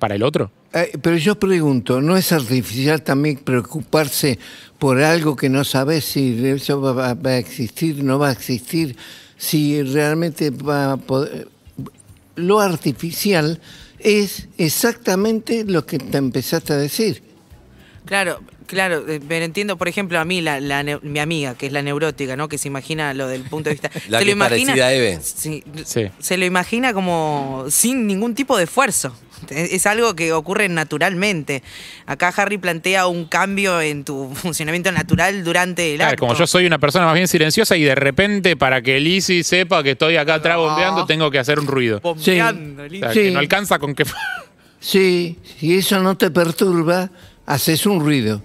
para 0.00 0.16
el 0.16 0.24
otro. 0.24 0.50
Eh, 0.72 0.90
pero 1.00 1.16
yo 1.16 1.36
pregunto, 1.36 2.00
¿no 2.00 2.16
es 2.16 2.32
artificial 2.32 3.00
también 3.02 3.36
preocuparse 3.36 4.40
por 4.80 5.00
algo 5.00 5.36
que 5.36 5.48
no 5.48 5.62
sabes 5.62 6.04
si 6.04 6.44
eso 6.48 6.80
va, 6.80 6.92
va- 6.92 7.14
va 7.14 7.30
a 7.30 7.38
existir, 7.38 8.02
no 8.02 8.18
va 8.18 8.30
a 8.30 8.32
existir, 8.32 8.96
si 9.36 9.80
realmente 9.84 10.50
va 10.50 10.94
a 10.94 10.96
poder... 10.96 11.46
Lo 12.34 12.60
artificial 12.60 13.60
es 14.00 14.48
exactamente 14.58 15.64
lo 15.64 15.86
que 15.86 15.98
te 15.98 16.18
empezaste 16.18 16.72
a 16.72 16.76
decir. 16.76 17.22
Claro, 18.04 18.40
claro, 18.68 19.04
eh, 19.08 19.20
pero 19.26 19.44
entiendo, 19.44 19.76
por 19.76 19.88
ejemplo, 19.88 20.20
a 20.20 20.24
mí, 20.24 20.40
la, 20.40 20.60
mi 21.02 21.18
amiga, 21.18 21.54
que 21.56 21.66
es 21.66 21.72
la 21.72 21.82
neurótica, 21.82 22.36
¿no? 22.36 22.48
Que 22.48 22.58
se 22.58 22.68
imagina 22.68 23.12
lo 23.14 23.26
del 23.26 23.42
punto 23.42 23.70
de 23.70 23.74
vista. 23.74 23.90
La 24.08 24.18
se 24.20 24.24
que 24.24 24.34
lo 24.34 24.44
es 24.44 24.48
parecida 24.50 24.86
a 24.86 24.92
Eve. 24.92 25.18
Sí, 25.22 25.64
Sí. 25.84 26.06
Se 26.20 26.36
lo 26.36 26.44
imagina 26.44 26.92
como 26.92 27.64
sin 27.70 28.06
ningún 28.06 28.34
tipo 28.36 28.56
de 28.56 28.64
esfuerzo. 28.64 29.12
Es 29.50 29.72
es 29.72 29.86
algo 29.86 30.14
que 30.16 30.32
ocurre 30.32 30.68
naturalmente. 30.68 31.62
Acá 32.06 32.32
Harry 32.36 32.58
plantea 32.58 33.06
un 33.06 33.24
cambio 33.26 33.80
en 33.80 34.04
tu 34.04 34.30
funcionamiento 34.34 34.90
natural 34.92 35.44
durante 35.44 35.90
el 35.92 35.96
Claro, 35.98 36.12
acto. 36.12 36.20
como 36.26 36.34
yo 36.38 36.46
soy 36.46 36.66
una 36.66 36.78
persona 36.78 37.06
más 37.06 37.14
bien 37.14 37.28
silenciosa 37.28 37.76
y 37.76 37.82
de 37.84 37.94
repente 37.94 38.56
para 38.56 38.82
que 38.82 38.98
Lizzie 39.00 39.44
sepa 39.44 39.82
que 39.82 39.92
estoy 39.92 40.16
acá 40.16 40.34
atrás 40.34 40.56
bombeando 40.56 41.06
tengo 41.06 41.30
que 41.30 41.38
hacer 41.38 41.58
un 41.58 41.66
ruido. 41.66 41.98
O 42.02 42.14
Bombeando, 42.14 42.88
Sí. 42.88 42.98
sea, 43.00 43.12
Sí. 43.12 43.20
que 43.22 43.30
no 43.30 43.38
alcanza 43.38 43.78
con 43.78 43.94
que... 43.94 44.04
Sí, 44.80 45.38
si 45.58 45.76
eso 45.76 46.00
no 46.00 46.16
te 46.16 46.30
perturba, 46.30 47.10
haces 47.46 47.84
un 47.86 48.00
ruido. 48.00 48.42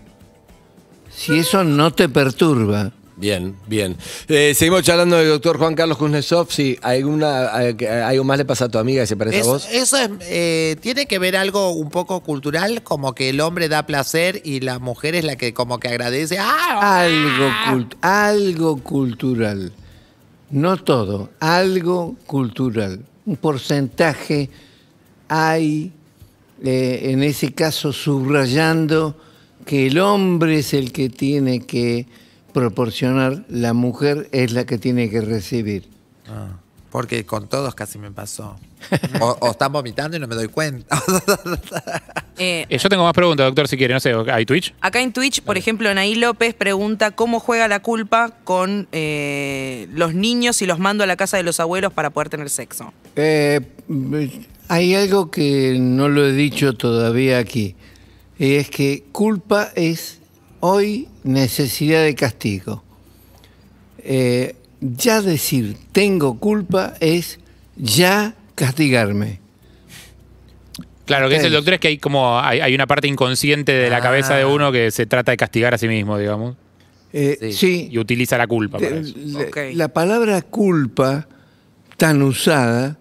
Si 1.16 1.38
eso 1.40 1.64
no 1.64 1.92
te 1.94 2.10
perturba, 2.10 2.92
Bien, 3.16 3.56
bien. 3.68 3.96
Eh, 4.28 4.54
seguimos 4.56 4.82
charlando 4.82 5.18
del 5.18 5.30
doctor 5.30 5.60
Juan 5.60 5.76
Carlos 5.76 6.00
Kuznetsov. 6.00 6.48
Sí, 6.50 6.80
¿alguna, 6.82 7.46
¿algo 7.52 8.24
más 8.24 8.40
le 8.40 8.44
pasa 8.44 8.66
a 8.66 8.70
tu 8.70 8.80
amiga 8.80 9.04
que 9.04 9.08
se 9.08 9.16
parece 9.16 9.42
a 9.42 9.44
vos? 9.44 9.68
eso 9.72 9.98
es, 9.98 10.10
eh, 10.22 10.76
tiene 10.82 11.06
que 11.06 11.20
ver 11.20 11.38
algo 11.38 11.70
un 11.74 11.92
poco 11.92 12.22
cultural, 12.22 12.82
como 12.82 13.14
que 13.14 13.30
el 13.30 13.40
hombre 13.40 13.70
da 13.70 13.86
placer 13.86 14.42
y 14.44 14.62
la 14.62 14.80
mujer 14.80 15.14
es 15.14 15.24
la 15.26 15.36
que 15.36 15.54
como 15.54 15.80
que 15.80 15.90
agradece. 15.90 16.38
¡Ah! 16.40 17.02
algo, 17.04 17.50
cult- 17.70 17.96
algo 18.02 18.78
cultural. 18.78 19.72
No 20.50 20.78
todo, 20.78 21.30
algo 21.40 22.16
cultural. 22.26 23.00
Un 23.28 23.36
porcentaje 23.38 24.50
hay, 25.30 25.92
eh, 26.64 27.02
en 27.12 27.22
ese 27.22 27.54
caso, 27.54 27.94
subrayando 27.94 29.16
que 29.66 29.88
el 29.88 30.00
hombre 30.00 30.60
es 30.60 30.74
el 30.74 30.92
que 30.92 31.10
tiene 31.10 31.62
que 31.62 32.06
proporcionar, 32.54 33.44
la 33.50 33.74
mujer 33.74 34.30
es 34.32 34.52
la 34.54 34.66
que 34.66 34.78
tiene 34.78 35.10
que 35.10 35.22
recibir. 35.22 35.90
Porque 36.92 37.26
con 37.26 37.48
todos 37.50 37.74
casi 37.74 37.98
me 37.98 38.12
pasó. 38.12 38.58
O, 39.22 39.38
o 39.40 39.52
están 39.52 39.72
vomitando 39.72 40.18
y 40.18 40.20
no 40.20 40.28
me 40.28 40.36
doy 40.36 40.48
cuenta. 40.48 41.02
Eh, 42.38 42.66
Eh, 42.68 42.78
yo 42.80 42.90
tengo 42.90 43.04
más 43.04 43.14
preguntas, 43.14 43.46
doctor, 43.46 43.68
si 43.68 43.78
quiere. 43.78 43.94
No 43.94 44.00
sé, 44.00 44.12
¿hay 44.32 44.44
Twitch? 44.46 44.74
Acá 44.82 45.02
en 45.02 45.14
Twitch, 45.14 45.42
por 45.44 45.56
ejemplo, 45.56 45.88
Anaí 45.88 46.16
López 46.16 46.56
pregunta 46.56 47.12
cómo 47.12 47.40
juega 47.40 47.68
la 47.68 47.82
culpa 47.82 48.34
con 48.44 48.88
eh, 48.92 49.88
los 49.94 50.16
niños 50.16 50.62
y 50.64 50.66
los 50.66 50.80
mando 50.80 51.04
a 51.04 51.08
la 51.08 51.16
casa 51.16 51.38
de 51.38 51.44
los 51.44 51.60
abuelos 51.60 51.94
para 51.94 52.10
poder 52.10 52.30
tener 52.30 52.50
sexo. 52.50 52.92
Eh, 53.16 53.62
hay 54.68 54.96
algo 54.96 55.30
que 55.30 55.78
no 55.80 56.10
lo 56.10 56.26
he 56.28 56.34
dicho 56.34 56.74
todavía 56.74 57.38
aquí. 57.38 57.76
Y 58.40 58.56
Es 58.56 58.70
que 58.70 59.04
culpa 59.12 59.70
es 59.76 60.20
hoy 60.60 61.08
necesidad 61.24 62.04
de 62.04 62.16
castigo. 62.16 62.84
Eh, 64.00 64.56
ya 64.82 65.22
decir 65.22 65.78
tengo 65.92 66.40
culpa 66.40 66.94
es 67.00 67.40
ya 67.78 68.36
castigarme. 68.56 69.40
Claro, 71.06 71.26
lo 71.26 71.30
que 71.30 71.36
dice 71.36 71.48
el 71.48 71.54
doctor 71.54 71.74
es 71.76 71.80
que 71.82 71.88
hay 71.90 71.98
como 71.98 72.40
hay, 72.40 72.62
hay 72.62 72.74
una 72.76 72.88
parte 72.88 73.08
inconsciente 73.08 73.74
de 73.74 73.90
la 73.90 74.00
cabeza 74.02 74.36
Ah. 74.36 74.38
de 74.38 74.46
uno 74.46 74.72
que 74.72 74.90
se 74.92 75.06
trata 75.06 75.32
de 75.32 75.38
castigar 75.38 75.74
a 75.74 75.78
sí 75.78 75.88
mismo, 75.88 76.18
digamos, 76.18 76.56
Eh, 77.16 77.38
Sí. 77.40 77.54
sí, 77.54 77.90
y 77.92 78.00
utiliza 78.00 78.38
la 78.40 78.48
culpa 78.48 78.80
para 78.80 78.98
eso. 78.98 79.14
La 79.74 79.90
palabra 79.90 80.42
culpa, 80.42 81.28
tan 81.98 82.24
usada, 82.24 82.98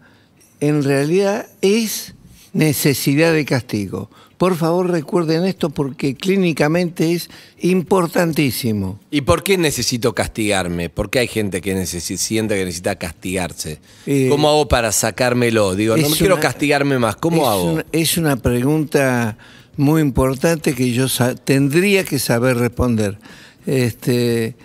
en 0.61 0.83
realidad 0.85 1.47
es 1.63 2.15
necesidad 2.53 3.33
de 3.33 3.45
castigo. 3.45 4.11
Por 4.37 4.57
favor 4.57 4.91
recuerden 4.91 5.45
esto 5.45 5.71
porque 5.71 6.17
clínicamente 6.17 7.13
es 7.13 7.31
importantísimo. 7.61 8.99
¿Y 9.11 9.21
por 9.21 9.45
qué 9.45 9.57
necesito 9.57 10.15
castigarme? 10.15 10.91
¿Por 10.91 11.11
qué 11.11 11.21
hay 11.21 11.29
gente 11.29 11.61
que 11.61 11.87
siente 11.87 12.57
que 12.57 12.65
necesita 12.65 12.97
castigarse? 12.97 13.79
Eh, 14.07 14.27
¿Cómo 14.29 14.49
hago 14.49 14.67
para 14.67 14.91
sacármelo? 14.91 15.77
Digo, 15.77 15.97
no 15.97 16.09
quiero 16.09 16.41
castigarme 16.41 16.99
más. 16.99 17.15
¿Cómo 17.17 17.43
es 17.43 17.49
hago? 17.49 17.73
Una, 17.75 17.87
es 17.93 18.17
una 18.17 18.37
pregunta 18.37 19.39
muy 19.77 20.03
importante 20.03 20.75
que 20.75 20.93
yo 20.93 21.07
tendría 21.45 22.05
que 22.05 22.19
saber 22.19 22.57
responder. 22.57 23.19
Este, 23.65 24.57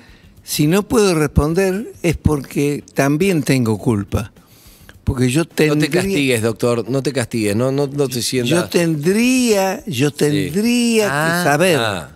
si 0.44 0.66
no 0.66 0.88
puedo 0.88 1.14
responder 1.14 1.94
es 2.02 2.18
porque 2.18 2.84
también 2.96 3.44
tengo 3.44 3.78
culpa. 3.78 4.32
Porque 5.08 5.30
yo 5.30 5.44
No 5.44 5.48
tendría... 5.48 5.90
te 5.90 5.90
castigues, 5.90 6.42
doctor. 6.42 6.90
No 6.90 7.02
te 7.02 7.14
castigues. 7.14 7.56
No, 7.56 7.72
no, 7.72 7.88
no 7.88 8.10
te 8.10 8.22
sientas. 8.22 8.50
Yo 8.50 8.68
tendría, 8.68 9.82
yo 9.88 10.12
tendría 10.12 11.08
Ah. 11.10 11.40
que 11.44 11.50
saber. 11.50 11.78
Ah. 11.80 12.12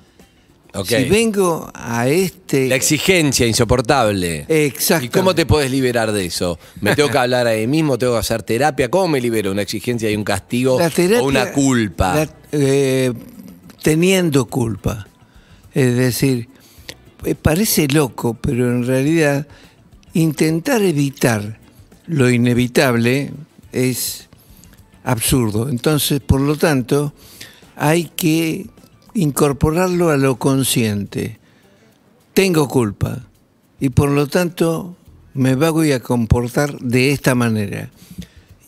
Si 0.85 1.03
vengo 1.05 1.71
a 1.73 2.09
este. 2.09 2.67
La 2.67 2.75
exigencia 2.75 3.47
insoportable. 3.47 4.45
Exacto. 4.49 5.05
¿Y 5.05 5.09
cómo 5.09 5.33
te 5.33 5.45
puedes 5.45 5.71
liberar 5.71 6.11
de 6.11 6.25
eso? 6.25 6.59
¿Me 6.81 6.93
tengo 6.93 7.09
que 7.09 7.17
hablar 7.17 7.47
a 7.47 7.51
mí 7.53 7.65
mismo? 7.67 7.97
¿Tengo 7.97 8.13
que 8.13 8.19
hacer 8.19 8.43
terapia? 8.43 8.89
¿Cómo 8.91 9.07
me 9.07 9.21
libero? 9.21 9.51
¿Una 9.51 9.61
exigencia 9.61 10.11
y 10.11 10.15
un 10.17 10.25
castigo? 10.25 10.77
La 10.77 10.89
terapia- 10.89 11.21
¿O 11.21 11.27
una 11.27 11.51
culpa? 11.53 12.13
la- 12.15 12.29
eh, 12.51 13.13
teniendo 13.81 14.45
culpa. 14.47 15.07
Es 15.73 15.95
decir, 15.95 16.49
eh, 17.23 17.35
parece 17.35 17.87
loco, 17.87 18.33
pero 18.33 18.69
en 18.69 18.85
realidad 18.85 19.47
intentar 20.13 20.81
evitar 20.81 21.59
lo 22.11 22.29
inevitable 22.29 23.31
es 23.71 24.27
absurdo. 25.05 25.69
Entonces, 25.69 26.19
por 26.19 26.41
lo 26.41 26.57
tanto, 26.57 27.13
hay 27.77 28.11
que 28.17 28.67
incorporarlo 29.13 30.09
a 30.09 30.17
lo 30.17 30.35
consciente. 30.35 31.39
Tengo 32.33 32.67
culpa 32.67 33.19
y 33.79 33.89
por 33.89 34.09
lo 34.09 34.27
tanto 34.27 34.97
me 35.33 35.55
voy 35.55 35.93
a 35.93 36.01
comportar 36.01 36.77
de 36.79 37.11
esta 37.11 37.33
manera. 37.33 37.89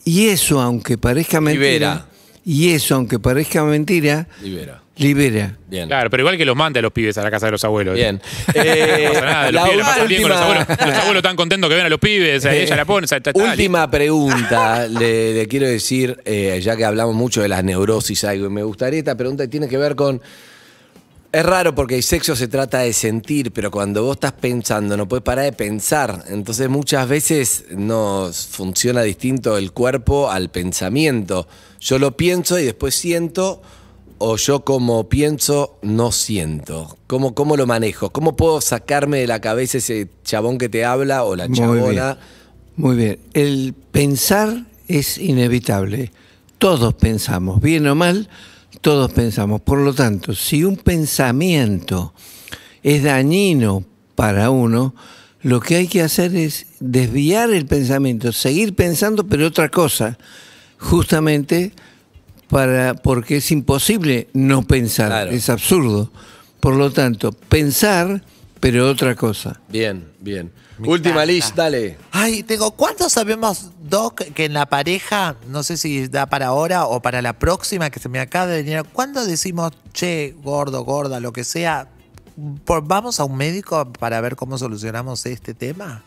Y 0.06 0.28
eso, 0.28 0.62
aunque 0.62 0.96
parezca 0.96 1.42
mentira, 1.42 1.64
Libera. 1.64 2.06
y 2.46 2.70
eso, 2.70 2.94
aunque 2.94 3.18
parezca 3.18 3.62
mentira, 3.62 4.26
Libera. 4.42 4.82
Libera. 4.96 5.56
Bien. 5.68 5.88
Claro, 5.88 6.08
pero 6.08 6.22
igual 6.22 6.36
que 6.36 6.44
los 6.44 6.54
mande 6.56 6.78
a 6.78 6.82
los 6.82 6.92
pibes 6.92 7.18
a 7.18 7.22
la 7.22 7.30
casa 7.30 7.46
de 7.46 7.52
los 7.52 7.64
abuelos. 7.64 7.94
Bien. 7.94 8.20
No 8.54 8.62
Eh, 8.62 9.08
pasa 9.12 9.20
nada, 9.24 9.44
los 9.46 9.52
la 9.54 9.62
pibes 9.64 9.78
la 9.78 9.84
pasan 9.84 10.08
bien 10.08 10.22
con 10.22 10.30
los 10.30 10.38
última- 10.40 10.60
abuelos. 10.60 10.86
Los 10.86 10.96
abuelos 10.98 11.16
están 11.16 11.36
contentos 11.36 11.68
que 11.70 11.76
ven 11.76 11.86
a 11.86 11.88
los 11.88 11.98
pibes, 11.98 12.44
ella 12.44 12.76
la 12.76 12.84
pone, 12.84 13.04
está- 13.06 13.16
está 13.16 13.32
Última 13.34 13.90
pregunta, 13.90 14.86
le, 14.88 15.34
le 15.34 15.48
quiero 15.48 15.66
decir, 15.66 16.20
eh, 16.24 16.60
ya 16.62 16.76
que 16.76 16.84
hablamos 16.84 17.14
mucho 17.14 17.42
de 17.42 17.48
las 17.48 17.64
neurosis, 17.64 18.22
algo, 18.24 18.46
y 18.46 18.50
me 18.50 18.62
gustaría 18.62 19.00
esta 19.00 19.16
pregunta 19.16 19.44
que 19.44 19.48
tiene 19.48 19.68
que 19.68 19.78
ver 19.78 19.96
con. 19.96 20.22
Es 21.32 21.44
raro 21.44 21.74
porque 21.74 21.96
el 21.96 22.04
sexo 22.04 22.36
se 22.36 22.46
trata 22.46 22.78
de 22.78 22.92
sentir, 22.92 23.50
pero 23.50 23.72
cuando 23.72 24.04
vos 24.04 24.14
estás 24.18 24.30
pensando 24.30 24.96
no 24.96 25.08
puedes 25.08 25.24
parar 25.24 25.44
de 25.46 25.52
pensar. 25.52 26.22
Entonces 26.28 26.68
muchas 26.68 27.08
veces 27.08 27.64
nos 27.70 28.46
funciona 28.46 29.02
distinto 29.02 29.58
el 29.58 29.72
cuerpo 29.72 30.30
al 30.30 30.50
pensamiento. 30.50 31.48
Yo 31.80 31.98
lo 31.98 32.16
pienso 32.16 32.56
y 32.60 32.64
después 32.64 32.94
siento, 32.94 33.62
o 34.18 34.36
yo 34.36 34.64
como 34.64 35.08
pienso 35.08 35.78
no 35.82 36.12
siento. 36.12 36.96
¿Cómo, 37.06 37.34
cómo 37.34 37.56
lo 37.56 37.66
manejo? 37.66 38.10
¿Cómo 38.10 38.36
puedo 38.36 38.60
sacarme 38.60 39.18
de 39.18 39.26
la 39.26 39.40
cabeza 39.40 39.78
ese 39.78 40.08
chabón 40.24 40.58
que 40.58 40.68
te 40.68 40.84
habla 40.84 41.24
o 41.24 41.36
la 41.36 41.48
Muy 41.48 41.56
chabona? 41.56 41.90
bien. 41.90 42.16
Muy 42.76 42.96
bien. 42.96 43.18
El 43.34 43.74
pensar 43.92 44.64
es 44.88 45.18
inevitable. 45.18 46.12
Todos 46.58 46.94
pensamos, 46.94 47.60
bien 47.60 47.86
o 47.86 47.94
mal, 47.94 48.28
todos 48.80 49.12
pensamos. 49.12 49.60
Por 49.60 49.78
lo 49.78 49.92
tanto, 49.92 50.34
si 50.34 50.64
un 50.64 50.76
pensamiento 50.76 52.14
es 52.82 53.02
dañino 53.02 53.84
para 54.14 54.50
uno, 54.50 54.94
lo 55.42 55.60
que 55.60 55.76
hay 55.76 55.88
que 55.88 56.02
hacer 56.02 56.34
es 56.34 56.66
desviar 56.80 57.50
el 57.50 57.66
pensamiento, 57.66 58.32
seguir 58.32 58.74
pensando, 58.74 59.26
pero 59.26 59.46
otra 59.46 59.68
cosa, 59.68 60.16
justamente 60.78 61.72
para 62.58 62.94
porque 62.94 63.38
es 63.38 63.50
imposible 63.50 64.28
no 64.32 64.62
pensar, 64.62 65.08
Claro. 65.08 65.30
es 65.32 65.50
absurdo. 65.50 66.12
Por 66.60 66.76
lo 66.76 66.92
tanto, 66.92 67.32
pensar, 67.32 68.22
pero 68.60 68.88
otra 68.88 69.16
cosa. 69.16 69.60
Bien, 69.68 70.06
bien. 70.20 70.52
Me 70.78 70.86
Última 70.88 71.24
list, 71.26 71.56
dale. 71.56 71.98
Ay, 72.12 72.44
tengo, 72.44 72.70
¿cuántos 72.70 73.12
sabemos, 73.12 73.70
Doc, 73.82 74.22
que 74.34 74.44
en 74.44 74.52
la 74.52 74.66
pareja, 74.66 75.34
no 75.48 75.64
sé 75.64 75.76
si 75.76 76.06
da 76.06 76.26
para 76.26 76.46
ahora 76.46 76.86
o 76.86 77.02
para 77.02 77.22
la 77.22 77.32
próxima 77.32 77.90
que 77.90 77.98
se 77.98 78.08
me 78.08 78.20
acaba 78.20 78.46
de 78.46 78.62
venir, 78.62 78.84
¿cuándo 78.92 79.26
decimos, 79.26 79.72
che, 79.92 80.36
gordo, 80.40 80.84
gorda, 80.84 81.18
lo 81.18 81.32
que 81.32 81.42
sea, 81.42 81.88
por- 82.64 82.86
vamos 82.86 83.18
a 83.18 83.24
un 83.24 83.36
médico 83.36 83.92
para 83.98 84.20
ver 84.20 84.36
cómo 84.36 84.58
solucionamos 84.58 85.26
este 85.26 85.54
tema? 85.54 86.04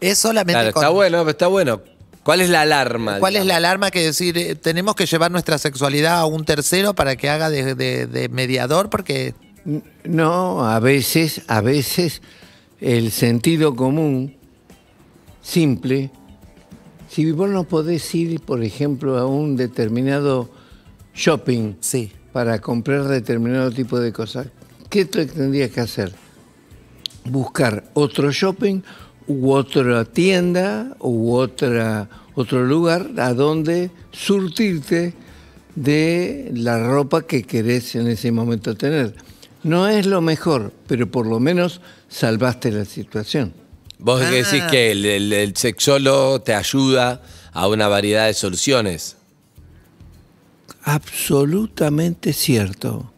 Es 0.00 0.18
solamente 0.18 0.54
Claro, 0.60 0.72
con- 0.72 0.82
está 0.82 0.88
bueno, 0.90 1.28
está 1.30 1.46
bueno. 1.46 1.80
¿Cuál 2.24 2.40
es 2.40 2.48
la 2.50 2.62
alarma? 2.62 3.18
¿Cuál 3.20 3.36
es 3.36 3.44
la 3.46 3.56
alarma 3.56 3.90
que 3.90 4.00
decir, 4.02 4.36
eh, 4.38 4.54
tenemos 4.54 4.94
que 4.96 5.06
llevar 5.06 5.30
nuestra 5.30 5.58
sexualidad 5.58 6.18
a 6.18 6.26
un 6.26 6.44
tercero 6.44 6.94
para 6.94 7.16
que 7.16 7.28
haga 7.28 7.50
de, 7.50 7.74
de- 7.74 8.06
de 8.06 8.28
mediador? 8.30 8.88
Porque 8.90 9.34
No, 10.04 10.66
a 10.66 10.80
veces, 10.80 11.42
a 11.48 11.60
veces 11.60 12.22
el 12.80 13.10
sentido 13.12 13.76
común, 13.76 14.36
simple, 15.42 16.10
si 17.10 17.30
vos 17.32 17.48
no 17.50 17.64
podés 17.64 18.14
ir, 18.14 18.40
por 18.40 18.62
ejemplo, 18.64 19.18
a 19.18 19.26
un 19.26 19.56
determinado 19.56 20.50
shopping 21.14 21.74
sí. 21.80 22.10
para 22.32 22.58
comprar 22.60 23.04
determinado 23.04 23.70
tipo 23.70 24.00
de 24.00 24.12
cosas, 24.12 24.46
¿qué 24.90 25.04
te 25.04 25.26
tendrías 25.26 25.70
que 25.70 25.80
hacer? 25.80 26.12
Buscar 27.24 27.84
otro 27.94 28.30
shopping 28.32 28.80
u 29.26 29.52
otra 29.52 30.04
tienda 30.04 30.96
u 31.00 31.34
otra, 31.34 32.08
otro 32.34 32.64
lugar 32.64 33.10
a 33.18 33.32
donde 33.34 33.90
surtirte 34.12 35.14
de 35.74 36.50
la 36.54 36.78
ropa 36.78 37.22
que 37.26 37.42
querés 37.42 37.94
en 37.94 38.06
ese 38.06 38.30
momento 38.32 38.76
tener. 38.76 39.14
No 39.62 39.88
es 39.88 40.06
lo 40.06 40.20
mejor, 40.20 40.72
pero 40.86 41.10
por 41.10 41.26
lo 41.26 41.40
menos 41.40 41.80
salvaste 42.08 42.70
la 42.70 42.84
situación. 42.84 43.54
Vos 43.98 44.20
Ah. 44.22 44.30
decís 44.30 44.62
que 44.70 44.90
el, 44.92 45.04
el- 45.06 45.32
el 45.32 45.56
sexólogo 45.56 46.40
te 46.42 46.54
ayuda 46.54 47.22
a 47.52 47.66
una 47.68 47.88
variedad 47.88 48.26
de 48.26 48.34
soluciones. 48.34 49.16
Absolutamente 50.82 52.32
cierto. 52.32 53.10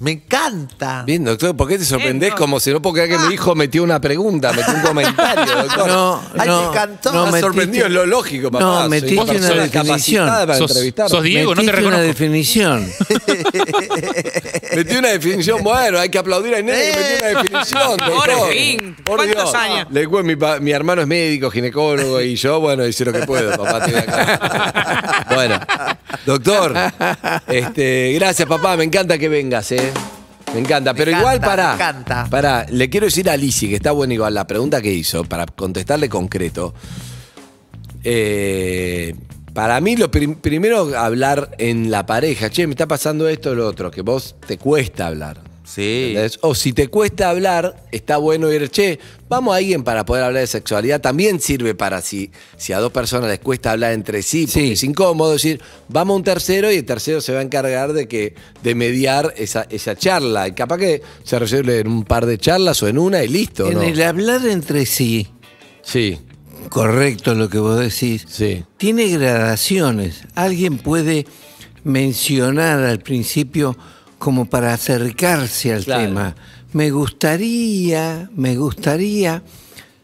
Me 0.00 0.12
encanta. 0.12 1.02
Bien, 1.04 1.24
doctor, 1.24 1.56
¿por 1.56 1.66
qué 1.66 1.76
te 1.76 1.84
sorprendés 1.84 2.28
Bien, 2.28 2.30
no. 2.30 2.36
como 2.38 2.60
si 2.60 2.70
no 2.70 2.80
puedo 2.80 2.94
creer 2.94 3.10
que 3.10 3.18
mi 3.18 3.34
hijo 3.34 3.56
metió 3.56 3.82
una 3.82 4.00
pregunta, 4.00 4.52
metió 4.52 4.72
un 4.74 4.80
comentario, 4.82 5.56
doctor? 5.62 5.88
No, 5.88 6.22
Ay, 6.38 6.48
no, 6.48 6.60
me 6.62 6.68
encantó. 6.68 7.12
no, 7.12 7.26
metiste- 7.26 7.40
sorprendido, 7.40 7.86
es 7.86 7.92
lo 7.92 8.06
lógico, 8.06 8.48
papá. 8.50 8.64
No, 8.64 8.88
metiste 8.88 9.20
una 9.20 9.32
definición. 9.64 10.28
para 10.28 10.56
Sos- 10.56 11.22
Diego, 11.22 11.52
no 11.54 11.62
te 11.62 11.62
Metiste 11.62 11.62
una 11.62 11.72
reconozco. 11.72 12.00
definición. 12.06 12.88
Metí 14.76 14.96
una 14.96 15.08
definición, 15.08 15.62
bueno, 15.64 15.98
hay 15.98 16.08
que 16.08 16.18
aplaudir 16.18 16.54
a 16.54 16.62
Nene 16.62 16.78
que 16.92 16.96
metió 16.96 17.18
una 17.18 17.42
definición. 17.42 17.96
Por 17.98 18.08
doctor. 18.28 18.52
fin, 18.52 18.96
Por 19.04 19.16
¿cuántos 19.16 19.36
Dios. 19.36 19.54
años? 19.54 19.86
Le 19.90 20.06
cuento, 20.06 20.46
mi, 20.58 20.62
mi 20.64 20.70
hermano 20.72 21.02
es 21.02 21.08
médico, 21.08 21.50
ginecólogo, 21.50 22.20
y 22.20 22.36
yo, 22.36 22.60
bueno, 22.60 22.86
hice 22.86 23.04
lo 23.04 23.12
que 23.12 23.20
puedo, 23.26 23.50
papá. 23.56 23.84
acá. 23.84 25.24
Bueno, 25.34 25.60
doctor, 26.24 26.74
este, 27.48 28.12
gracias, 28.14 28.48
papá, 28.48 28.76
me 28.76 28.84
encanta 28.84 29.18
que 29.18 29.28
vengas, 29.28 29.72
¿eh? 29.72 29.87
Me 30.54 30.60
encanta, 30.60 30.94
pero 30.94 31.10
igual 31.10 31.40
para. 31.40 31.68
me 31.68 31.74
encanta. 31.74 32.26
Para, 32.30 32.64
le 32.70 32.88
quiero 32.88 33.06
decir 33.06 33.28
a 33.30 33.36
Lizzy, 33.36 33.68
que 33.68 33.76
está 33.76 33.92
buena 33.92 34.14
igual 34.14 34.34
la 34.34 34.46
pregunta 34.46 34.80
que 34.80 34.92
hizo, 34.92 35.24
para 35.24 35.46
contestarle 35.46 36.08
concreto. 36.08 36.74
Eh, 38.04 39.14
para 39.52 39.80
mí, 39.80 39.96
lo 39.96 40.10
prim- 40.10 40.36
primero 40.36 40.96
hablar 40.96 41.50
en 41.58 41.90
la 41.90 42.06
pareja. 42.06 42.48
Che, 42.50 42.66
me 42.66 42.72
está 42.72 42.86
pasando 42.86 43.28
esto 43.28 43.50
o 43.50 43.54
lo 43.54 43.66
otro, 43.66 43.90
que 43.90 44.02
vos 44.02 44.36
te 44.46 44.56
cuesta 44.56 45.06
hablar. 45.08 45.40
Sí. 45.70 46.06
¿entendés? 46.08 46.38
O 46.40 46.54
si 46.54 46.72
te 46.72 46.88
cuesta 46.88 47.28
hablar, 47.28 47.84
está 47.92 48.16
bueno 48.16 48.50
ir, 48.50 48.70
che, 48.70 48.98
vamos 49.28 49.52
a 49.52 49.58
alguien 49.58 49.84
para 49.84 50.04
poder 50.06 50.24
hablar 50.24 50.40
de 50.40 50.46
sexualidad. 50.46 51.00
También 51.02 51.40
sirve 51.40 51.74
para 51.74 52.00
si, 52.00 52.30
si 52.56 52.72
a 52.72 52.78
dos 52.78 52.90
personas 52.90 53.28
les 53.28 53.38
cuesta 53.40 53.72
hablar 53.72 53.92
entre 53.92 54.22
sí, 54.22 54.46
porque 54.46 54.60
Sí. 54.66 54.72
es 54.72 54.82
incómodo 54.84 55.32
decir, 55.32 55.60
vamos 55.88 56.14
a 56.14 56.16
un 56.16 56.24
tercero 56.24 56.72
y 56.72 56.76
el 56.76 56.84
tercero 56.86 57.20
se 57.20 57.32
va 57.34 57.40
a 57.40 57.42
encargar 57.42 57.92
de 57.92 58.08
que 58.08 58.34
de 58.62 58.74
mediar 58.74 59.34
esa, 59.36 59.66
esa 59.68 59.94
charla. 59.94 60.48
Y 60.48 60.52
capaz 60.52 60.78
que 60.78 61.02
se 61.22 61.38
resuelve 61.38 61.80
en 61.80 61.88
un 61.88 62.04
par 62.04 62.24
de 62.24 62.38
charlas 62.38 62.82
o 62.82 62.88
en 62.88 62.96
una 62.98 63.22
y 63.22 63.28
listo, 63.28 63.66
En 63.68 63.74
¿no? 63.74 63.82
el 63.82 64.00
hablar 64.02 64.46
entre 64.46 64.86
sí, 64.86 65.28
Sí, 65.82 66.18
correcto 66.70 67.34
lo 67.34 67.48
que 67.50 67.58
vos 67.58 67.78
decís, 67.78 68.24
sí. 68.28 68.64
tiene 68.78 69.08
gradaciones. 69.08 70.22
Alguien 70.34 70.78
puede 70.78 71.26
mencionar 71.84 72.80
al 72.80 72.98
principio 73.00 73.76
como 74.18 74.44
para 74.46 74.72
acercarse 74.74 75.72
al 75.72 75.84
Claro. 75.84 76.02
tema. 76.02 76.34
Me 76.72 76.90
gustaría, 76.90 78.28
me 78.34 78.56
gustaría 78.56 79.42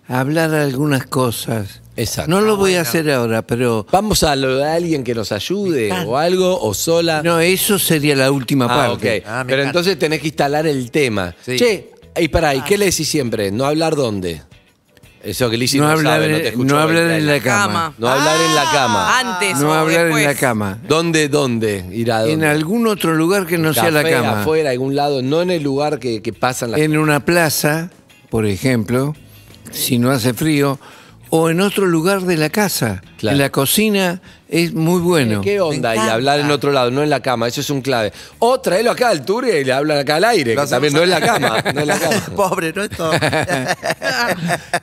hablar 0.09 0.55
algunas 0.55 1.07
cosas. 1.07 1.81
Exacto. 1.97 2.31
No 2.31 2.41
lo 2.41 2.57
voy 2.57 2.75
a 2.75 2.81
hacer 2.81 3.09
ahora, 3.11 3.47
pero 3.47 3.87
Vamos 3.93 4.25
a 4.25 4.35
lo 4.35 4.57
de 4.57 4.65
alguien 4.67 5.05
que 5.05 5.15
nos 5.15 5.31
ayude 5.31 5.93
o 6.07 6.17
algo, 6.17 6.61
o 6.61 6.75
sola. 6.75 7.23
no, 7.23 7.39
eso 7.39 7.79
sería 7.79 8.17
la 8.17 8.31
última 8.33 8.65
Ah, 8.65 8.89
parte. 8.89 9.19
ok. 9.19 9.25
Ah, 9.27 9.45
Pero 9.47 9.63
encanta. 9.63 9.63
entonces 9.79 9.99
tenés 9.99 10.21
que 10.21 10.27
instalar 10.29 10.67
el 10.67 10.91
tema. 10.91 11.35
Sí. 11.45 11.57
Che, 11.57 11.91
y 12.21 12.29
pará, 12.29 12.55
¿y 12.55 12.63
qué 12.63 12.77
le 12.79 12.87
decís 12.87 13.09
siempre? 13.09 13.51
No 13.53 13.65
hablar 13.65 13.95
dónde. 13.95 14.43
Eso 15.25 15.49
que 15.49 15.57
Lizzy 15.57 15.79
No 15.79 15.85
no, 15.85 15.91
hablar, 15.93 16.15
sabe, 16.15 16.29
no 16.29 16.37
te 16.37 16.41
en- 16.43 16.47
escuchó 16.49 16.75
no 16.75 16.81
hablar 16.81 17.11
en 17.13 17.27
la 17.27 17.41
cama. 17.41 17.63
Cama. 17.67 17.95
No 17.99 18.09
hablar 18.09 18.41
en 18.41 18.55
la 18.55 18.65
cama. 18.71 19.19
Antes 19.21 19.59
No 19.59 19.71
o 19.71 19.73
hablar 19.73 20.07
en 20.09 20.23
la 20.25 20.35
cama. 20.35 20.79
¿Dónde, 20.87 21.29
dónde? 21.29 21.85
Ir 21.93 22.13
a 22.13 22.19
dónde? 22.21 22.33
En 22.35 22.45
algún 22.45 22.87
otro 22.87 23.15
lugar 23.15 23.47
que 23.47 23.57
no 23.59 23.73
sea 23.73 23.91
la 23.91 24.03
cama. 24.09 24.43
afuera, 24.43 24.71
algún 24.71 24.95
lado, 24.95 25.23
no 25.23 25.41
en 25.43 25.51
el 25.51 25.63
lugar 25.63 25.99
que, 25.99 26.21
que 26.23 26.33
pasan 26.33 26.73
las 26.73 26.81
En 26.81 26.97
una 26.99 27.21
plaza, 27.25 27.91
por 28.31 28.45
ejemplo, 28.47 29.15
si 29.71 29.99
no 29.99 30.11
hace 30.11 30.35
frío, 30.35 30.79
o 31.31 31.49
en 31.51 31.61
otro 31.61 31.87
lugar 31.87 32.23
de 32.23 32.37
la 32.37 32.51
casa. 32.51 33.03
Claro. 33.17 33.35
En 33.35 33.41
la 33.41 33.51
cocina 33.51 34.21
es 34.63 34.73
muy 34.73 35.01
bueno. 35.01 35.41
¿Qué 35.41 35.61
onda? 35.61 35.97
Y 35.97 35.99
hablar 35.99 36.39
en 36.41 36.51
otro 36.51 36.71
lado, 36.73 36.91
no 36.91 37.03
en 37.03 37.11
la 37.11 37.21
cama, 37.21 37.49
eso 37.49 37.61
es 37.61 37.71
un 37.71 37.81
clave. 37.83 38.13
O 38.39 38.61
traelo 38.61 38.91
acá 38.93 39.09
al 39.09 39.25
tour 39.25 39.47
y 39.49 39.65
le 39.65 39.73
hablan 39.73 39.99
acá 39.99 40.17
al 40.17 40.25
aire, 40.25 40.55
que 40.55 40.67
también 40.67 40.93
no 40.95 41.03
es 41.03 41.09
la 41.09 41.21
cama. 41.21 41.63
No 41.75 41.81
es 41.81 41.87
la 41.87 41.99
cama. 41.99 42.17
Pobre, 42.37 42.73
¿no? 42.73 42.85
Esto. 42.85 43.11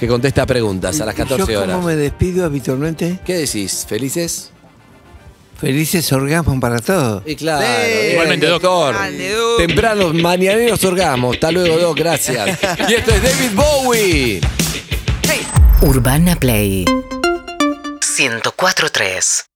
que 0.00 0.08
contesta 0.08 0.46
preguntas 0.46 0.98
a 1.02 1.04
las 1.04 1.14
14 1.14 1.52
¿Yo 1.52 1.60
horas. 1.60 1.74
cómo 1.76 1.88
me 1.88 1.94
despido 1.94 2.46
habitualmente? 2.46 3.18
¿Qué 3.22 3.34
decís? 3.34 3.84
¿Felices? 3.86 4.50
Felices 5.60 6.10
orgasmos 6.10 6.58
para 6.58 6.78
todos. 6.78 7.22
Y 7.26 7.36
claro. 7.36 7.66
Sí. 7.66 7.72
Igualmente, 8.12 8.46
Doc. 8.46 8.62
doctor. 8.62 8.94
Doc. 8.94 9.58
Tempranos, 9.58 10.14
mañaneros 10.22 10.82
orgasmos. 10.84 11.34
Hasta 11.34 11.52
luego, 11.52 11.76
Doc. 11.76 11.98
Gracias. 11.98 12.58
Y 12.88 12.94
esto 12.94 13.10
es 13.10 13.22
David 13.22 13.50
Bowie. 13.54 14.40
Urbana 15.82 16.34
Play 16.36 16.86
104.3 16.86 19.44